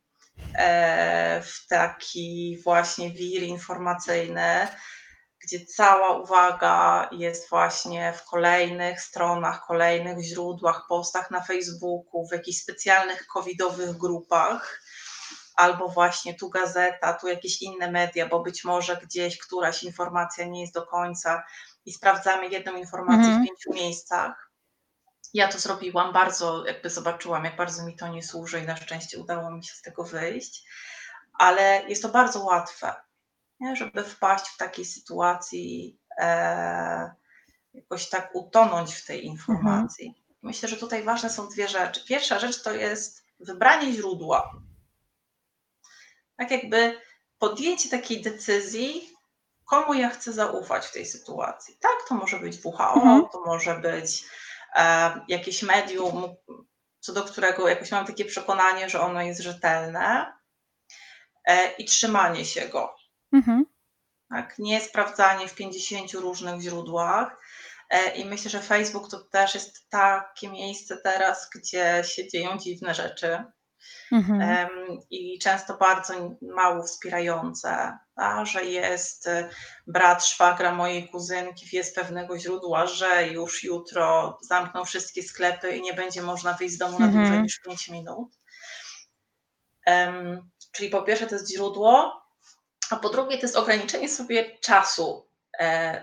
[1.44, 4.68] w taki właśnie wir informacyjny,
[5.44, 12.58] gdzie cała uwaga jest właśnie w kolejnych stronach, kolejnych źródłach, postach na Facebooku, w jakichś
[12.58, 14.82] specjalnych covidowych grupach,
[15.56, 20.62] albo właśnie tu gazeta, tu jakieś inne media, bo być może gdzieś któraś informacja nie
[20.62, 21.44] jest do końca
[21.86, 23.44] i sprawdzamy jedną informację Mhm.
[23.44, 24.47] w pięciu miejscach.
[25.34, 29.20] Ja to zrobiłam, bardzo jakby zobaczyłam, jak bardzo mi to nie służy i na szczęście
[29.20, 30.64] udało mi się z tego wyjść,
[31.34, 32.96] ale jest to bardzo łatwe,
[33.60, 33.76] nie?
[33.76, 37.12] żeby wpaść w takiej sytuacji, e,
[37.74, 40.24] jakoś tak utonąć w tej informacji.
[40.42, 42.06] Myślę, że tutaj ważne są dwie rzeczy.
[42.06, 44.54] Pierwsza rzecz to jest wybranie źródła.
[46.38, 47.02] Tak jakby
[47.40, 49.10] podjęcie takiej decyzji,
[49.66, 51.78] komu ja chcę zaufać w tej sytuacji.
[51.80, 53.26] Tak, to może być WHO, Mhm.
[53.32, 54.26] to może być
[55.28, 56.36] jakieś medium,
[57.00, 60.34] co do którego jakoś mam takie przekonanie, że ono jest rzetelne
[61.46, 62.96] e, i trzymanie się go.
[63.34, 63.66] Mhm.
[64.30, 64.60] Tak?
[64.60, 67.42] Nie sprawdzanie w 50 różnych źródłach.
[67.90, 72.94] E, I myślę, że Facebook to też jest takie miejsce teraz, gdzie się dzieją dziwne
[72.94, 73.44] rzeczy
[74.12, 74.78] Mhm.
[75.10, 79.50] i często bardzo mało wspierające, a, że jest y,
[79.88, 85.94] brat szwagra mojej kuzynki, z pewnego źródła, że już jutro zamkną wszystkie sklepy i nie
[85.94, 87.24] będzie można wyjść z domu na Mhm.
[87.24, 88.30] dłużej niż 5 minut.
[89.86, 92.22] Em, czyli po pierwsze to jest źródło,
[92.90, 95.27] a po drugie to jest ograniczenie sobie czasu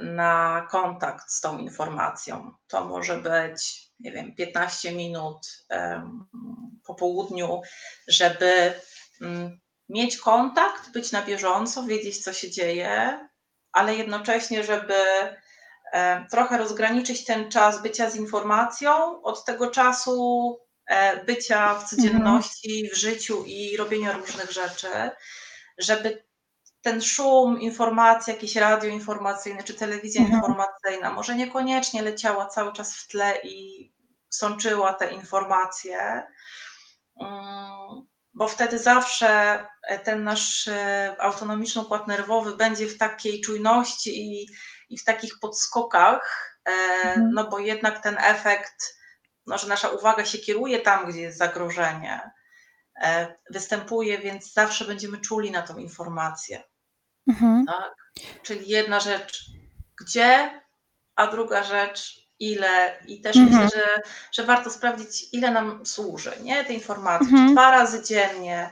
[0.00, 2.52] na kontakt z tą informacją.
[2.66, 5.66] To może być, nie wiem, 15 minut
[6.86, 7.62] po południu,
[8.08, 8.72] żeby
[9.20, 13.18] mm, mieć kontakt, być na bieżąco, wiedzieć, co się dzieje,
[13.72, 14.94] ale jednocześnie, żeby
[15.92, 22.90] e, trochę rozgraniczyć ten czas bycia z informacją od tego czasu e, bycia w codzienności,
[22.92, 24.88] w życiu i robienia różnych rzeczy,
[25.78, 26.24] żeby
[26.84, 30.40] ten szum informacji, jakieś radio informacyjne czy telewizja Mhm.
[30.40, 33.88] informacyjna, może niekoniecznie leciała cały czas w tle i
[34.30, 36.22] sączyła te informacje,
[37.20, 44.10] mm, bo wtedy zawsze e, ten nasz e, autonomiczny układ nerwowy będzie w takiej czujności
[44.20, 44.46] i,
[44.90, 46.70] i w takich podskokach, e,
[47.04, 47.30] Mhm.
[47.34, 48.96] no bo jednak ten efekt,
[49.46, 52.30] no, że nasza uwaga się kieruje tam, gdzie jest zagrożenie,
[53.50, 56.62] występuje, więc zawsze będziemy czuli na tą informację.
[57.28, 57.66] Mhm.
[57.66, 57.94] Tak?
[58.42, 59.44] Czyli jedna rzecz,
[60.00, 60.60] gdzie,
[61.16, 62.98] a druga rzecz, ile.
[63.06, 63.64] I też Mhm.
[63.64, 66.64] myślę, że, że warto sprawdzić, ile nam służy nie?
[66.64, 67.26] te informacje.
[67.28, 67.48] Mhm.
[67.48, 68.70] Czy dwa razy dziennie,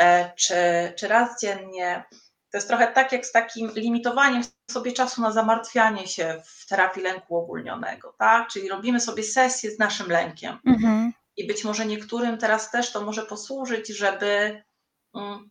[0.00, 0.54] e, czy,
[0.96, 2.04] czy raz dziennie.
[2.50, 7.02] To jest trochę tak jak z takim limitowaniem sobie czasu na zamartwianie się w terapii
[7.02, 8.14] lęku ogólnionego.
[8.18, 8.48] Tak?
[8.48, 10.58] Czyli robimy sobie sesję z naszym lękiem.
[10.66, 11.12] Mhm.
[11.36, 14.62] I być może niektórym teraz też to może posłużyć, żeby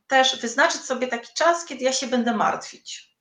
[0.07, 3.15] też wyznaczyć sobie taki czas, kiedy ja się będę martwić.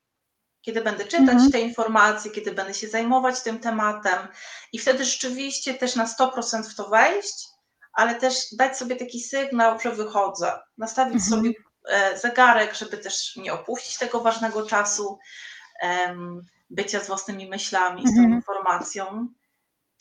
[0.62, 1.52] Kiedy będę czytać Mhm.
[1.52, 4.28] te informacje, kiedy będę się zajmować tym tematem
[4.72, 7.44] i wtedy rzeczywiście też na 100% w to wejść,
[7.92, 10.58] ale też dać sobie taki sygnał, że wychodzę.
[10.78, 11.30] Nastawić Mhm.
[11.30, 11.52] sobie
[11.88, 15.18] e, zegarek, żeby też nie opuścić tego ważnego czasu
[15.80, 18.32] em, bycia z własnymi myślami, z tą Mhm.
[18.32, 19.28] informacją,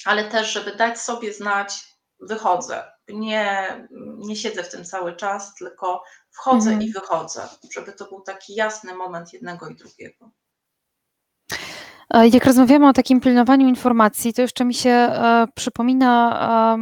[0.05, 1.73] ale też, żeby dać sobie znać,
[2.19, 2.92] wychodzę.
[3.09, 3.67] Nie,
[4.17, 6.89] nie siedzę w tym cały czas, tylko wchodzę Mhm.
[6.89, 10.31] i wychodzę, żeby to był taki jasny moment jednego i drugiego.
[12.13, 16.77] E, Jak rozmawiamy o takim pilnowaniu informacji, to jeszcze mi się e, przypomina,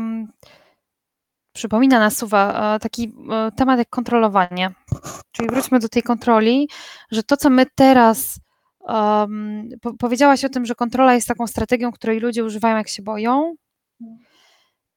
[1.55, 4.71] przypomina, nasuwa e, taki e, temat jak kontrolowanie.
[5.31, 6.69] Czyli wróćmy do tej kontroli,
[7.11, 8.39] że to, co my teraz.
[9.81, 13.55] po, powiedziałaś o tym, że kontrola jest taką strategią, której ludzie używają, jak się boją.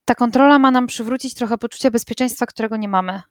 [0.04, 3.22] Ta kontrola ma nam przywrócić trochę poczucia bezpieczeństwa, którego nie mamy.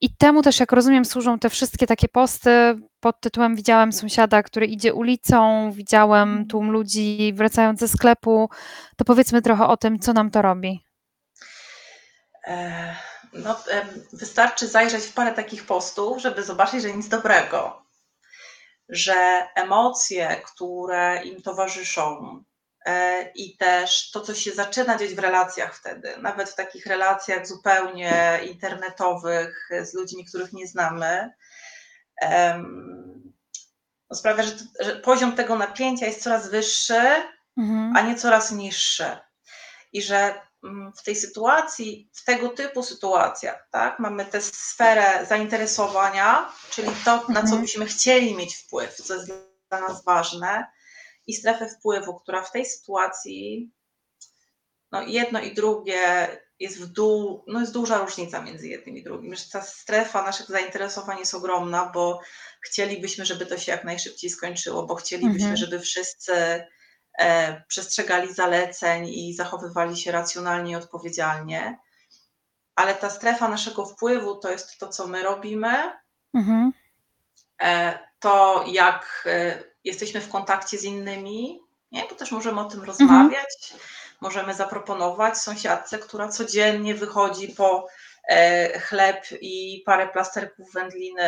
[0.00, 2.50] I temu też, jak rozumiem, służą te wszystkie takie posty
[3.00, 8.50] pod tytułem Widziałem sąsiada, który idzie ulicą, widziałem tłum ludzi wracając ze sklepu.
[8.96, 10.84] To powiedzmy trochę o tym, co nam to robi.
[12.46, 12.96] E,
[13.32, 13.56] No,
[14.12, 17.82] wystarczy zajrzeć w parę takich postów, żeby zobaczyć, że nic dobrego.
[18.88, 22.51] Że emocje, które im towarzyszą, e,
[23.34, 28.40] i też to, co się zaczyna dziać w relacjach wtedy, nawet w takich relacjach zupełnie
[28.46, 31.30] internetowych z ludźmi, których nie znamy,
[34.10, 37.00] no sprawia, że, że, poziom tego napięcia jest coraz wyższy,
[37.58, 37.96] mhm.
[37.96, 39.16] a nie coraz niższy.
[39.92, 46.52] I że mm, w tej sytuacji, w tego typu sytuacjach, tak, mamy tę sferę zainteresowania,
[46.70, 47.62] czyli to, na co mhm.
[47.62, 49.32] byśmy chcieli mieć wpływ, co jest
[49.68, 50.66] dla nas ważne,
[51.26, 53.70] i strefę wpływu, która w tej sytuacji,
[54.92, 56.28] no jedno i drugie
[56.60, 60.46] jest w dół, no jest duża różnica między jednym i drugim, że ta strefa naszych
[60.46, 62.20] zainteresowań jest ogromna, bo
[62.60, 65.56] chcielibyśmy, żeby to się jak najszybciej skończyło, bo chcielibyśmy, mhm.
[65.56, 66.64] żeby wszyscy
[67.18, 71.78] e, przestrzegali zaleceń i zachowywali się racjonalnie i odpowiedzialnie.
[72.74, 75.92] Ale ta strefa naszego wpływu to jest to, co my robimy,
[76.34, 76.72] mhm.
[77.62, 81.60] e, to jak e, jesteśmy w kontakcie z innymi,
[81.92, 82.04] nie?
[82.10, 82.86] bo też możemy o tym mhm.
[82.86, 83.74] rozmawiać.
[84.20, 87.88] Możemy zaproponować sąsiadce, która codziennie wychodzi po
[88.28, 91.22] e, chleb i parę plasterków wędliny,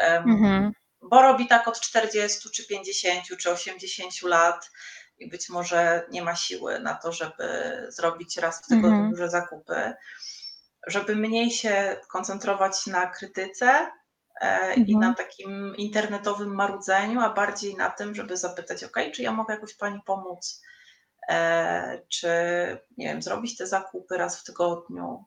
[0.00, 0.72] mhm.
[1.02, 4.70] bo robi tak od 40 czy 50 czy 80 lat
[5.18, 7.44] i być może nie ma siły na to, żeby
[7.88, 9.10] zrobić raz w tygodniu mhm.
[9.10, 9.92] duże zakupy.
[10.86, 13.90] Żeby mniej się koncentrować na krytyce,
[14.40, 19.32] e, i na takim internetowym marudzeniu, a bardziej na tym, żeby zapytać, ok, czy ja
[19.32, 20.62] mogę jakoś Pani pomóc,
[21.30, 22.28] E, czy
[22.96, 25.24] nie wiem, zrobić te zakupy raz w tygodniu.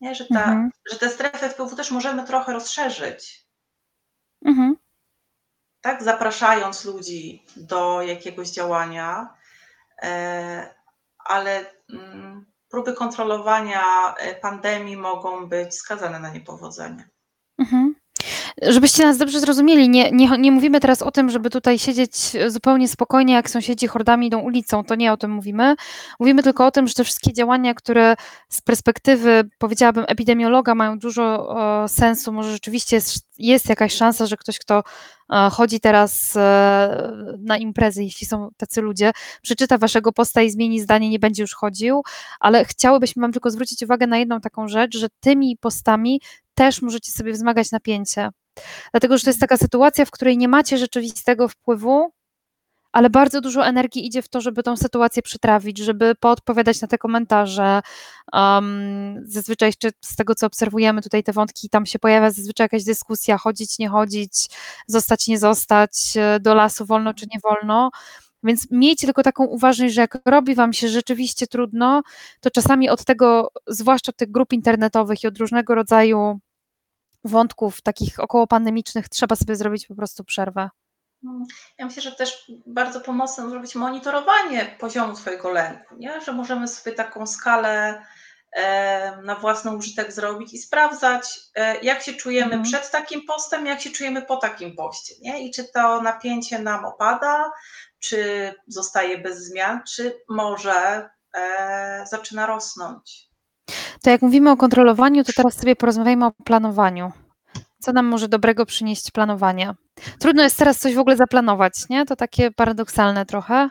[0.00, 0.14] Nie?
[0.14, 0.70] Że, ta, mhm.
[0.90, 3.46] że te strefy wpływu też możemy trochę rozszerzyć.
[4.44, 4.76] Mhm.
[5.80, 9.34] Tak, zapraszając ludzi do jakiegoś działania,
[10.02, 10.74] e,
[11.18, 17.08] ale mm, próby kontrolowania pandemii mogą być skazane na niepowodzenie.
[18.62, 22.12] Żebyście nas dobrze zrozumieli, nie, nie, nie mówimy teraz o tym, żeby tutaj siedzieć
[22.48, 25.74] zupełnie spokojnie, jak sąsiedzi hordami idą ulicą, to nie o tym mówimy.
[26.20, 28.14] Mówimy tylko o tym, że te wszystkie działania, które
[28.48, 31.56] z perspektywy, powiedziałabym, epidemiologa mają dużo
[31.88, 34.82] sensu, może rzeczywiście jest, jest jakaś szansa, że ktoś, kto
[35.52, 39.12] chodzi teraz e, na imprezy, jeśli są tacy ludzie,
[39.42, 42.02] przeczyta waszego posta i zmieni zdanie, nie będzie już chodził,
[42.40, 46.20] ale chciałybyśmy wam tylko zwrócić uwagę na jedną taką rzecz, że tymi postami
[46.54, 48.30] też możecie sobie wzmagać napięcie.
[48.90, 52.12] Dlatego, że to jest taka sytuacja, w której nie macie rzeczywistego wpływu,
[52.96, 56.98] ale bardzo dużo energii idzie w to, żeby tą sytuację przytrawić, żeby poodpowiadać na te
[56.98, 57.80] komentarze.
[58.32, 62.84] Um, zazwyczaj jeszcze z tego, co obserwujemy tutaj te wątki, tam się pojawia zazwyczaj jakaś
[62.84, 64.48] dyskusja, chodzić, nie chodzić,
[64.86, 67.90] zostać, nie zostać, e, do lasu wolno czy nie wolno.
[68.42, 72.02] Więc miejcie tylko taką uważność, że jak robi Wam się rzeczywiście trudno,
[72.40, 76.38] to czasami od tego, zwłaszcza od tych grup internetowych i od różnego rodzaju
[77.24, 80.68] wątków takich około pandemicznych trzeba sobie zrobić po prostu przerwę.
[81.24, 81.44] Mm,
[81.78, 86.20] ja myślę, że też bardzo pomocne może być monitorowanie poziomu swojego lęku, nie?
[86.20, 88.02] że możemy sobie taką skalę
[89.22, 92.62] na własny użytek zrobić i sprawdzać, e, jak się czujemy mhm.
[92.62, 95.14] przed takim postem, jak się czujemy po takim poście.
[95.22, 95.46] Nie?
[95.46, 97.50] I czy to napięcie nam opada,
[97.98, 103.30] czy zostaje bez zmian, czy może e, zaczyna rosnąć.
[104.02, 107.12] To jak mówimy o kontrolowaniu, to teraz sobie porozmawiajmy o planowaniu.
[107.80, 109.74] Co nam może dobrego przynieść planowanie?
[110.18, 112.04] Trudno jest teraz coś w ogóle zaplanować, nie?
[112.06, 113.70] To takie paradoksalne trochę.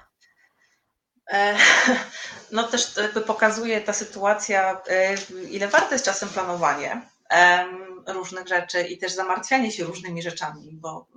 [1.31, 1.57] E,
[2.51, 5.15] no też jakby pokazuje ta sytuacja, e,
[5.49, 7.01] ile warte jest czasem planowanie
[8.07, 11.07] różnych rzeczy i też zamartwianie się różnymi rzeczami, bo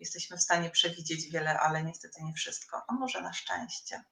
[0.00, 4.02] jesteśmy w stanie przewidzieć wiele, ale niestety nie wszystko, a może na szczęście.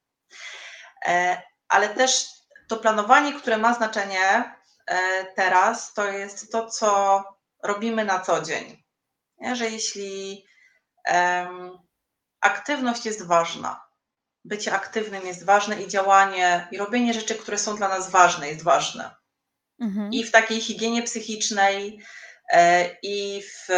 [1.07, 2.27] E, ale też
[2.69, 4.55] to planowanie, które ma znaczenie
[4.87, 7.25] e, teraz, to jest to, co
[7.63, 8.83] robimy na co dzień.
[9.39, 9.57] Nie?
[9.57, 10.45] Że jeśli
[11.13, 11.79] um,
[12.41, 13.81] aktywność jest ważna,
[14.45, 18.63] bycie aktywnym jest ważne i działanie i robienie rzeczy, które są dla nas ważne, jest
[18.63, 19.15] ważne.
[19.81, 20.13] Mhm.
[20.13, 22.01] I w takiej higienie psychicznej,
[22.53, 23.69] e, i w,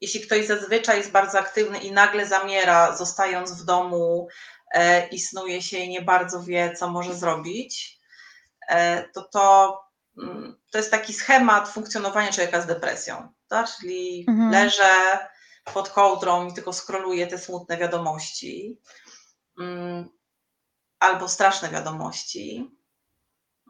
[0.00, 4.28] jeśli ktoś zazwyczaj jest bardzo aktywny i nagle zamiera, zostając w domu,
[4.74, 7.98] E, i snuje się i nie bardzo wie, co może zrobić,
[8.68, 9.80] e, to to,
[10.22, 13.32] mm, to jest taki schemat funkcjonowania człowieka z depresją.
[13.48, 13.68] Tak?
[13.80, 14.50] Czyli mhm.
[14.50, 15.18] leżę
[15.74, 18.80] pod kołdrą i tylko skroluję te smutne wiadomości
[19.60, 20.08] mm,
[21.00, 22.70] albo straszne wiadomości.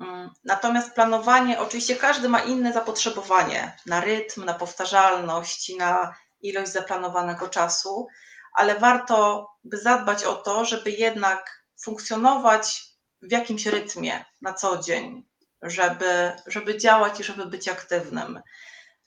[0.01, 7.49] Mm, natomiast planowanie, oczywiście każdy ma inne zapotrzebowanie na rytm, na powtarzalność, na ilość zaplanowanego
[7.49, 8.07] czasu,
[8.55, 12.83] ale warto by zadbać o to, żeby jednak funkcjonować
[13.23, 15.34] w jakimś rytmie na co dzień,
[15.65, 18.41] żeby, żeby działać i żeby być aktywnym,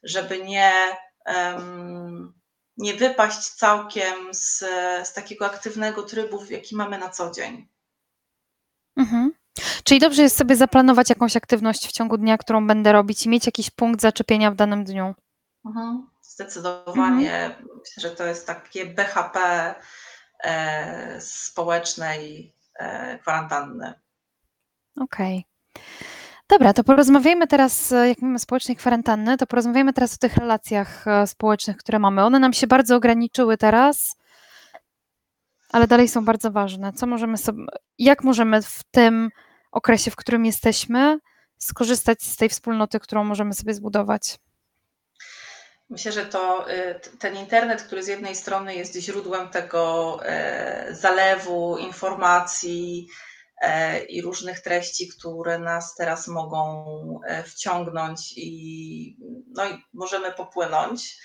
[0.03, 0.72] żeby nie,
[1.26, 2.34] um,
[2.78, 4.60] nie wypaść całkiem z,
[5.03, 7.68] z takiego aktywnego trybu, jaki mamy na co dzień.
[8.97, 9.32] Mhm.
[9.84, 13.45] Czyli dobrze jest sobie zaplanować jakąś aktywność w ciągu dnia, którą będę robić i mieć
[13.45, 15.16] jakiś punkt zaczepienia w danym dniu.
[15.66, 16.10] Mhm.
[16.22, 19.39] Zdecydowanie myślę, że to jest takie BHP
[20.43, 23.93] e, społecznej e, kwarantanny.
[24.95, 25.45] Okej.
[26.49, 31.07] Dobra, to porozmawiajmy teraz, e, jak mamy społecznej kwarantanny, to porozmawiajmy teraz o tych relacjach
[31.07, 32.23] e, społecznych, które mamy.
[32.23, 34.15] One nam się bardzo ograniczyły teraz,
[35.71, 36.93] ale dalej są bardzo ważne.
[36.93, 37.63] Co możemy sobie,
[37.97, 39.29] jak możemy w tym
[39.71, 41.19] okresie, w którym jesteśmy,
[41.57, 44.37] skorzystać z tej wspólnoty, którą możemy sobie zbudować?
[45.89, 51.77] Myślę, że to y, ten internet, który z jednej strony jest źródłem tego e, zalewu
[51.77, 53.36] informacji e,
[54.10, 56.86] i różnych treści, które nas teraz mogą
[57.26, 59.18] e, wciągnąć i,
[59.55, 61.18] no i możemy popłynąć,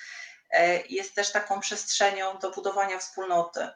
[0.88, 3.68] jest też taką przestrzenią do budowania wspólnoty,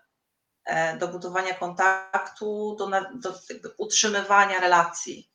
[0.98, 3.34] do budowania kontaktu, do, do
[3.78, 5.30] utrzymywania relacji.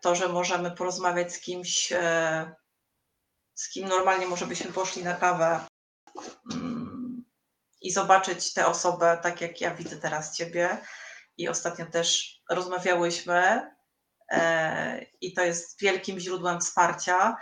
[0.00, 1.92] To, że możemy porozmawiać z kimś
[3.54, 5.60] z kim normalnie może byśmy poszli na kawę
[6.52, 7.24] mm,
[7.80, 10.78] i zobaczyć tę osobę tak, jak ja widzę teraz Ciebie.
[11.38, 13.70] I ostatnio też rozmawiałyśmy,
[14.30, 17.36] e, i to jest wielkim źródłem wsparcia,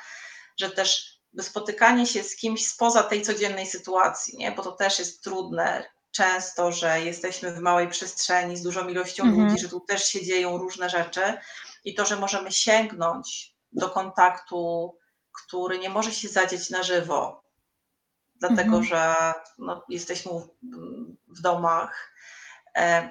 [0.61, 4.53] że też spotykanie się z kimś spoza tej codziennej sytuacji, nie?
[4.53, 5.85] bo to też jest trudne.
[6.13, 9.45] Często, że jesteśmy w małej przestrzeni z dużą ilością mhm.
[9.45, 11.39] ludzi, że tu też się dzieją różne rzeczy
[11.85, 14.95] i to, że możemy sięgnąć do kontaktu
[15.33, 17.45] który nie może się zadzieć na żywo,
[18.37, 18.85] dlatego mhm.
[18.85, 19.15] że
[19.59, 20.33] no, jesteśmy
[21.29, 22.10] w domach,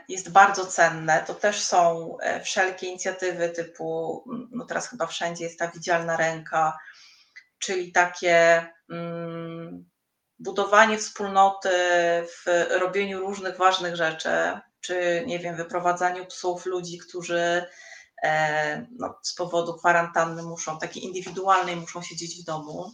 [0.09, 1.24] jest bardzo cenne.
[1.28, 6.78] To też są e, wszelkie inicjatywy typu, no teraz chyba wszędzie jest ta widzialna ręka,
[7.59, 9.89] czyli takie mm,
[10.39, 11.70] budowanie wspólnoty
[12.28, 14.30] w robieniu różnych ważnych rzeczy,
[14.82, 17.65] czy nie wiem, wyprowadzaniu psów, ludzi, którzy
[18.24, 22.93] E, no, z powodu kwarantanny muszą, takiej indywidualnej, muszą siedzieć w domu,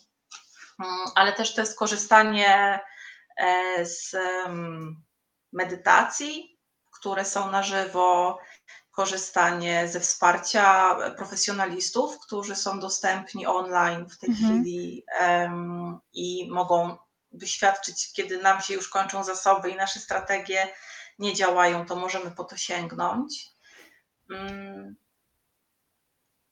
[0.79, 2.79] mm, ale też to jest korzystanie
[3.37, 4.15] e, z
[4.45, 5.03] mm,
[5.53, 6.54] medytacji,
[7.05, 8.39] które są na żywo,
[8.91, 14.61] korzystanie ze wsparcia profesjonalistów, którzy są dostępni online w tej mhm.
[14.61, 16.97] chwili um, i mogą
[17.31, 20.67] wyświadczyć, kiedy nam się już kończą zasoby i nasze strategie
[21.19, 23.49] nie działają, to możemy po to sięgnąć.
[24.29, 24.95] Um,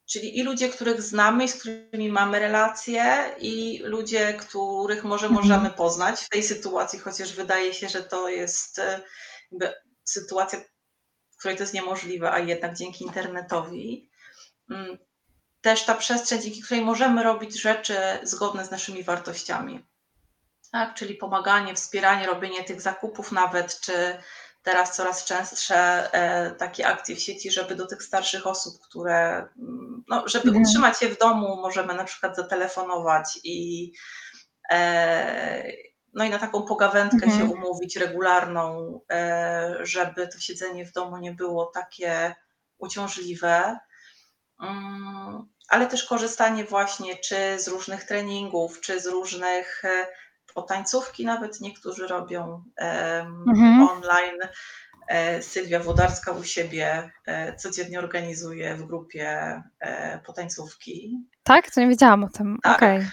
[0.05, 5.41] Czyli i ludzie, których znamy, z którymi mamy relacje, i ludzie, których może mhm.
[5.41, 9.01] możemy poznać w tej sytuacji, chociaż wydaje się, że to jest e,
[10.13, 10.59] sytuacja,
[11.31, 14.09] w której to jest niemożliwe, a jednak dzięki internetowi.
[14.69, 14.97] Mm,
[15.61, 19.85] też ta przestrzeń, dzięki której możemy robić rzeczy zgodne z naszymi wartościami.
[20.71, 20.93] Tak?
[20.93, 24.17] Czyli pomaganie, wspieranie, robienie tych zakupów nawet, czy
[24.63, 30.03] teraz coraz częstsze e, takie akcje w sieci, żeby do tych starszych osób, które, mm,
[30.07, 30.63] no, żeby mhm.
[30.63, 33.91] utrzymać je w domu, możemy na przykład zatelefonować i
[34.71, 35.71] e,
[36.13, 37.39] no i na taką pogawędkę mhm.
[37.39, 42.35] się umówić regularną, e, żeby to siedzenie w domu nie było takie
[42.77, 43.79] uciążliwe.
[44.61, 49.83] Mm, ale też korzystanie właśnie czy z różnych treningów, czy z różnych
[50.55, 52.63] o tańcówki nawet niektórzy robią
[53.47, 53.87] mhm.
[53.89, 54.39] online.
[55.07, 61.19] E, Sylwia Wodarska u siebie e, codziennie organizuje w grupie e, potańcówki.
[61.43, 61.71] Tak?
[61.71, 62.57] To nie wiedziałam o tym.
[62.63, 62.77] Tak.
[62.77, 63.07] Okay.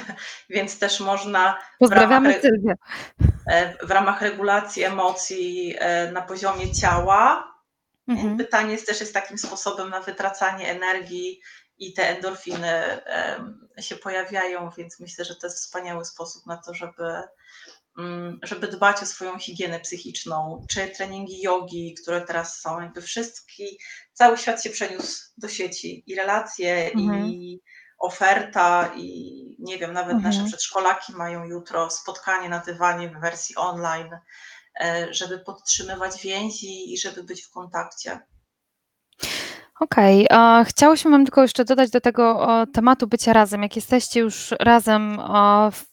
[0.50, 1.58] Więc też można.
[1.78, 2.74] Pozdrawiamy w Sylwię.
[3.82, 5.74] W ramach regulacji emocji
[6.12, 7.50] na poziomie ciała.
[8.08, 8.36] Mhm.
[8.36, 11.40] Pytanie jest też jest takim sposobem na wytracanie energii
[11.78, 13.00] i te endorfiny
[13.78, 17.22] się pojawiają, więc myślę, że to jest wspaniały sposób na to, żeby,
[18.42, 23.78] żeby dbać o swoją higienę psychiczną, czy treningi jogi, które teraz są, jakby wszystki,
[24.12, 27.26] cały świat się przeniósł do sieci i relacje, mhm.
[27.26, 27.60] i
[27.98, 30.34] oferta, i nie wiem, nawet mhm.
[30.34, 34.18] nasze przedszkolaki mają jutro spotkanie na dywanie w wersji online,
[34.80, 38.20] e, żeby podtrzymywać więzi i żeby być w kontakcie.
[39.80, 40.64] Okej, okay.
[40.64, 43.62] chciałyśmy Wam tylko jeszcze dodać do tego tematu bycia razem.
[43.62, 45.20] Jak jesteście już razem
[45.72, 45.89] w,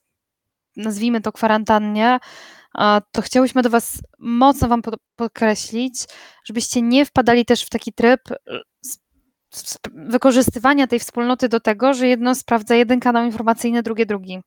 [0.77, 2.19] nazwijmy to kwarantannie,
[3.11, 4.81] to chciałyśmy do Was mocno Wam
[5.15, 6.05] podkreślić,
[6.45, 8.19] żebyście nie wpadali też w taki tryb
[9.93, 14.39] wykorzystywania tej wspólnoty do tego, że jedno sprawdza jeden kanał informacyjny, drugie drugi.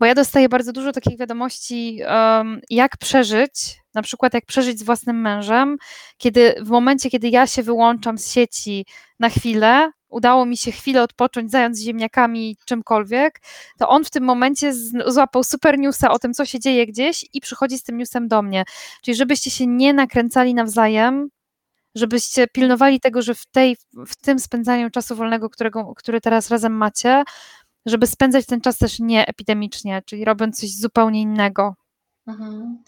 [0.00, 2.00] bo ja dostaję bardzo dużo takich wiadomości,
[2.70, 5.76] jak przeżyć, na przykład jak przeżyć z własnym mężem,
[6.18, 8.86] kiedy w momencie, kiedy ja się wyłączam z sieci
[9.20, 13.40] na chwilę, udało mi się chwilę odpocząć, zająć ziemniakami, czymkolwiek,
[13.78, 14.72] to on w tym momencie
[15.06, 18.42] złapał super newsa o tym, co się dzieje gdzieś i przychodzi z tym newsem do
[18.42, 18.64] mnie.
[19.02, 21.28] Czyli żebyście się nie nakręcali nawzajem,
[21.94, 26.72] żebyście pilnowali tego, że w, tej, w tym spędzaniu czasu wolnego, którego, który teraz razem
[26.72, 27.22] macie,
[27.86, 31.74] żeby spędzać ten czas też nie epidemicznie, czyli robiąc coś zupełnie innego.
[32.26, 32.82] Mhm.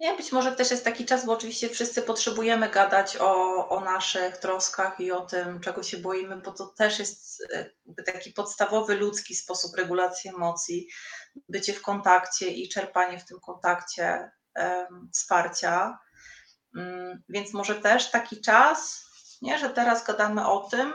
[0.00, 4.36] Nie, być może też jest taki czas, bo oczywiście wszyscy potrzebujemy gadać o, o naszych
[4.36, 9.34] troskach i o tym, czego się boimy, bo to też jest e, taki podstawowy ludzki
[9.34, 10.88] sposób regulacji emocji,
[11.48, 15.98] bycie w kontakcie i czerpanie w tym kontakcie um, wsparcia.
[16.74, 19.04] Um, więc może też taki czas,
[19.42, 20.92] nie, że teraz gadamy o tym,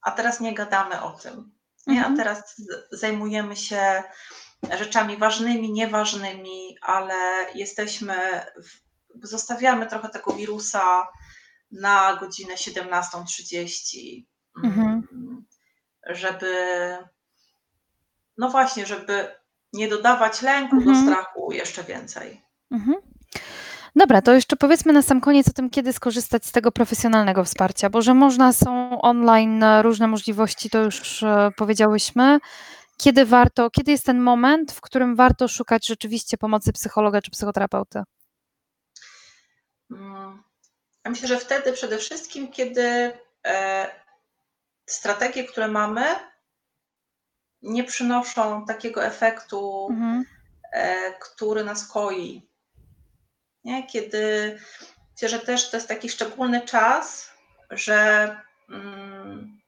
[0.00, 1.52] a teraz nie gadamy o tym.
[1.86, 2.04] Nie?
[2.04, 2.16] A mhm.
[2.16, 4.02] teraz zajmujemy się
[4.78, 7.14] rzeczami ważnymi, nieważnymi, ale
[7.54, 8.14] jesteśmy,
[9.22, 11.06] zostawiamy trochę tego wirusa
[11.70, 14.24] na godzinę 17.30,
[14.64, 15.02] mhm.
[15.12, 15.44] Mm,
[16.06, 16.56] żeby,
[18.38, 19.34] no właśnie, żeby
[19.72, 20.94] nie dodawać lęku mhm.
[20.96, 22.42] do strachu jeszcze więcej.
[22.70, 22.96] Mhm.
[23.96, 27.90] Dobra, to jeszcze powiedzmy na sam koniec o tym, kiedy skorzystać z tego profesjonalnego wsparcia,
[27.90, 32.38] bo że można, są online różne możliwości, to już e, powiedziałyśmy
[32.96, 38.02] kiedy warto, kiedy jest ten moment, w którym warto szukać rzeczywiście pomocy psychologa czy psychoterapeuty?
[39.90, 40.42] Mm,
[41.04, 43.12] ja myślę, że wtedy przede wszystkim, kiedy
[43.46, 43.86] e,
[44.86, 46.04] strategie, które mamy,
[47.62, 50.24] nie przynoszą takiego efektu, mhm.
[50.72, 52.48] E, który nas koi.
[53.64, 53.86] Nie?
[53.86, 54.56] Kiedy
[55.14, 57.30] myślę, że też to jest taki szczególny czas,
[57.70, 58.30] że
[58.70, 59.60] mm,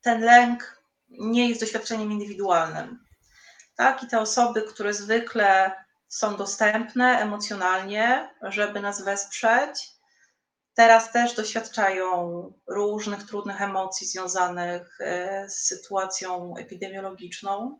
[0.00, 3.04] ten lęk nie jest doświadczeniem indywidualnym.
[3.76, 4.02] Tak?
[4.02, 5.72] I te osoby, które zwykle
[6.08, 9.96] są dostępne emocjonalnie, żeby nas wesprzeć,
[10.74, 17.78] teraz też doświadczają różnych trudnych emocji związanych e, z sytuacją epidemiologiczną.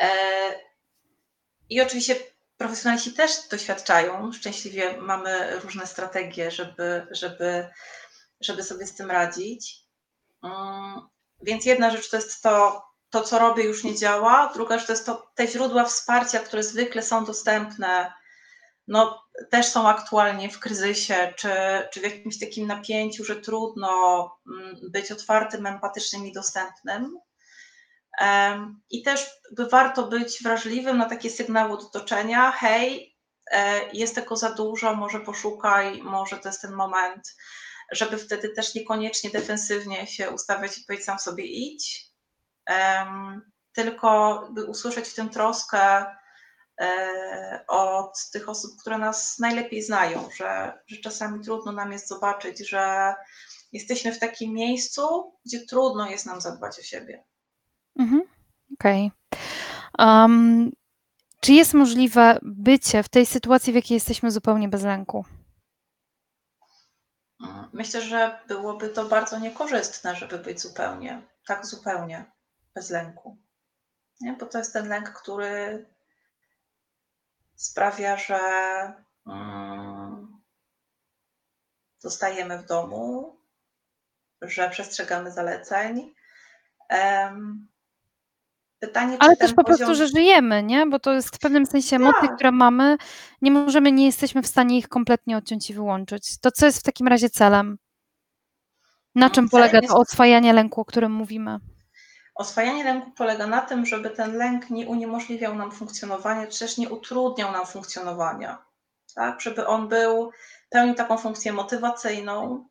[0.00, 0.10] E,
[1.70, 2.16] I oczywiście
[2.56, 4.32] profesjonaliści też doświadczają.
[4.32, 7.68] Szczęśliwie mamy różne strategie, żeby, żeby,
[8.40, 9.84] żeby sobie z tym radzić.
[11.42, 14.52] Więc jedna rzecz to jest to, to, co robię, już nie działa.
[14.54, 18.12] Druga rzecz to jest to, te źródła wsparcia, które zwykle są dostępne,
[18.88, 21.50] no, też są aktualnie w kryzysie, czy,
[21.92, 23.90] czy w jakimś takim napięciu, że trudno
[24.46, 27.18] mm, być otwartym, empatycznym i dostępnym.
[28.90, 33.16] I też by warto być wrażliwym na takie sygnały od otoczenia: hej,
[33.50, 37.36] e, jest tego za dużo, może poszukaj, może to jest ten moment
[37.92, 42.08] żeby wtedy też niekoniecznie defensywnie się ustawiać i powiedzieć sam sobie idź,
[43.72, 46.06] tylko by usłyszeć w tym troskę
[46.80, 52.68] e, od tych osób, które nas najlepiej znają, że, że czasami trudno nam jest zobaczyć,
[52.68, 53.14] że
[53.72, 57.24] jesteśmy w takim miejscu, gdzie trudno jest nam zadbać o siebie.
[57.98, 58.22] Mhm.
[58.74, 59.10] Okej.
[59.92, 60.06] Okay.
[60.06, 60.72] Um,
[61.40, 65.24] czy jest możliwe bycie w tej sytuacji, w jakiej jesteśmy zupełnie bez lęku?
[67.72, 72.24] Myślę, że byłoby to bardzo niekorzystne, żeby być zupełnie, tak zupełnie
[72.74, 73.36] bez lęku.
[74.20, 74.32] Nie?
[74.32, 75.86] Bo to jest ten lęk, który
[77.56, 78.40] sprawia, że
[79.26, 80.40] mm,
[81.98, 83.36] zostajemy w domu,
[84.42, 86.14] że przestrzegamy zaleceń.
[88.80, 89.76] Pytanie, Ale też po poziom...
[89.76, 90.86] prostu, że żyjemy, nie?
[90.86, 92.34] Bo to jest w pewnym sensie emocje, tak.
[92.34, 92.96] które mamy,
[93.42, 96.40] nie możemy, nie jesteśmy w stanie ich kompletnie odciąć i wyłączyć.
[96.40, 97.78] To co jest w takim razie celem?
[99.14, 101.58] Na czym polega to oswajanie lęku, o którym mówimy?
[102.34, 106.88] Oswajanie lęku polega na tym, żeby ten lęk nie uniemożliwiał nam funkcjonowania, czy też nie
[106.88, 108.64] utrudniał nam funkcjonowania.
[109.14, 109.40] Tak?
[109.40, 110.30] Żeby on był,
[110.70, 112.66] pełnił taką funkcję motywacyjną,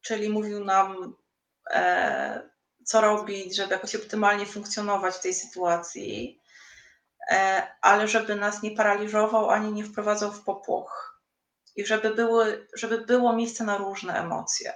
[0.00, 1.14] czyli mówił nam,
[1.70, 2.50] e,
[2.88, 6.40] co robić, żeby jakoś optymalnie funkcjonować w tej sytuacji,
[7.30, 11.20] e, ale żeby nas nie paraliżował ani nie wprowadzał w popłoch.
[11.76, 14.72] I żeby, były, żeby było miejsce na różne emocje.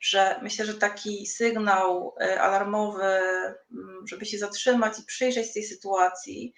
[0.00, 6.54] Że myślę, że taki sygnał e, alarmowy, mm, żeby się zatrzymać i przyjrzeć tej sytuacji,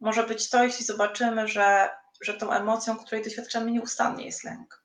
[0.00, 4.84] może być to, jeśli zobaczymy, że, że tą emocją, której doświadczamy nieustannie jest lęk.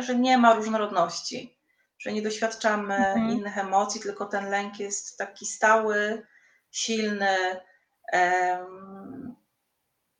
[0.00, 1.61] Że nie ma różnorodności
[2.02, 3.30] że nie doświadczamy mhm.
[3.30, 6.26] innych emocji, tylko ten lęk jest taki stały,
[6.70, 7.36] silny
[8.12, 9.36] um,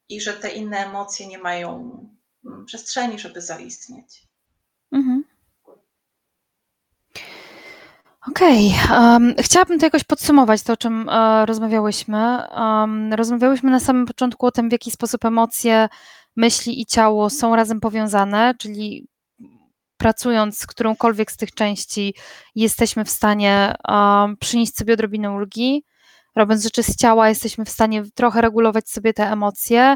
[0.09, 1.99] i że te inne emocje nie mają
[2.47, 4.23] mm, przestrzeni, żeby zaistnieć.
[4.93, 5.25] Mhm.
[8.31, 12.49] Okej, em, chciałabym to jakoś podsumować, to o czym e, rozmawiałyśmy.
[12.49, 15.89] Em, rozmawiałyśmy na samym początku o tym, w jaki sposób emocje,
[16.37, 19.12] myśli i ciało są razem powiązane, czyli
[20.03, 22.15] pracując z którąkolwiek z tych części,
[22.55, 25.85] jesteśmy w stanie em, przynieść sobie odrobinę ulgi.
[26.37, 29.95] Robiąc rzeczy z ciała, jesteśmy w stanie trochę regulować sobie te emocje.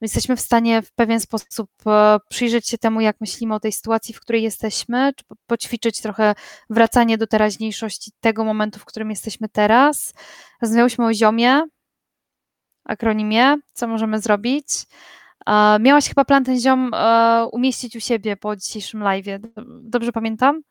[0.00, 4.14] Jesteśmy w stanie w pewien sposób e, przyjrzeć się temu, jak myślimy o tej sytuacji,
[4.14, 6.34] w której jesteśmy, czy po- poćwiczyć trochę
[6.70, 10.14] wracanie do teraźniejszości tego momentu, w którym jesteśmy teraz.
[10.62, 11.62] Rozmawiałyśmy o ziomie,
[12.84, 14.66] akronimie, co możemy zrobić.
[15.46, 19.38] E, Miałaś chyba plan ten ziom e, umieścić u siebie po dzisiejszym live'ie.
[19.82, 20.62] Dobrze pamiętam?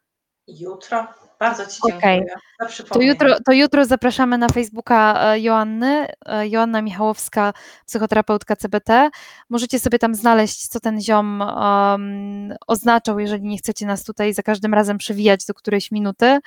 [0.48, 1.08] Jutro.
[1.40, 2.26] Bardzo Ci dziękuję
[2.60, 7.54] za To jutro, to jutro zapraszamy na Facebooka e, Joanny, e, Joanna Michałowska,
[7.86, 9.10] psychoterapeutka CBT.
[9.50, 14.44] Możecie sobie tam znaleźć, co ten ziom um, oznaczał, jeżeli nie chcecie nas tutaj za
[14.44, 16.40] każdym razem przewijać do którejś minuty.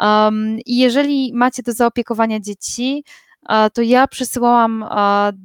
[0.00, 3.04] Um, I jeżeli macie do zaopiekowania dzieci,
[3.72, 4.86] to ja przysyłałam e,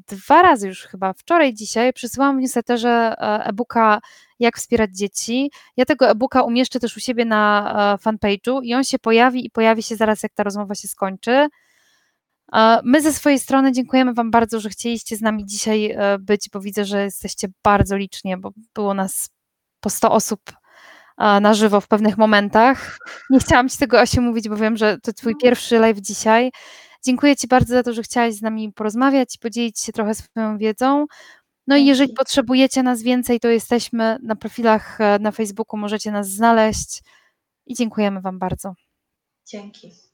[0.08, 4.00] dwa razy już chyba, wczoraj, dzisiaj, przysyłałam w newsletterze e, e-booka
[4.40, 5.52] Jak wspierać dzieci.
[5.78, 9.50] Ja tego e-booka umieszczę też u siebie na e, fanpage'u i on się pojawi i
[9.50, 11.48] pojawi się zaraz, jak ta rozmowa się skończy.
[12.84, 16.60] My ze swojej strony dziękujemy Wam bardzo, że chcieliście z nami dzisiaj e, być, bo
[16.60, 19.30] widzę, że jesteście bardzo licznie, bo było nas
[19.80, 20.42] po 100 osób
[21.42, 22.98] na żywo w pewnych momentach.
[23.30, 26.52] Nie chciałam Ci tego, Asiu, mówić, bo wiem, że to Twój pierwszy live dzisiaj.
[27.06, 30.58] Dziękuję Ci bardzo za to, że chciałaś z nami porozmawiać i podzielić się trochę swoją
[30.58, 31.06] wiedzą.
[31.68, 36.30] No i jeżeli potrzebujecie nas więcej, to jesteśmy na profilach e, na Facebooku, możecie nas
[36.30, 37.04] znaleźć
[37.66, 38.74] i dziękujemy Wam bardzo.
[39.46, 40.07] Dzięki.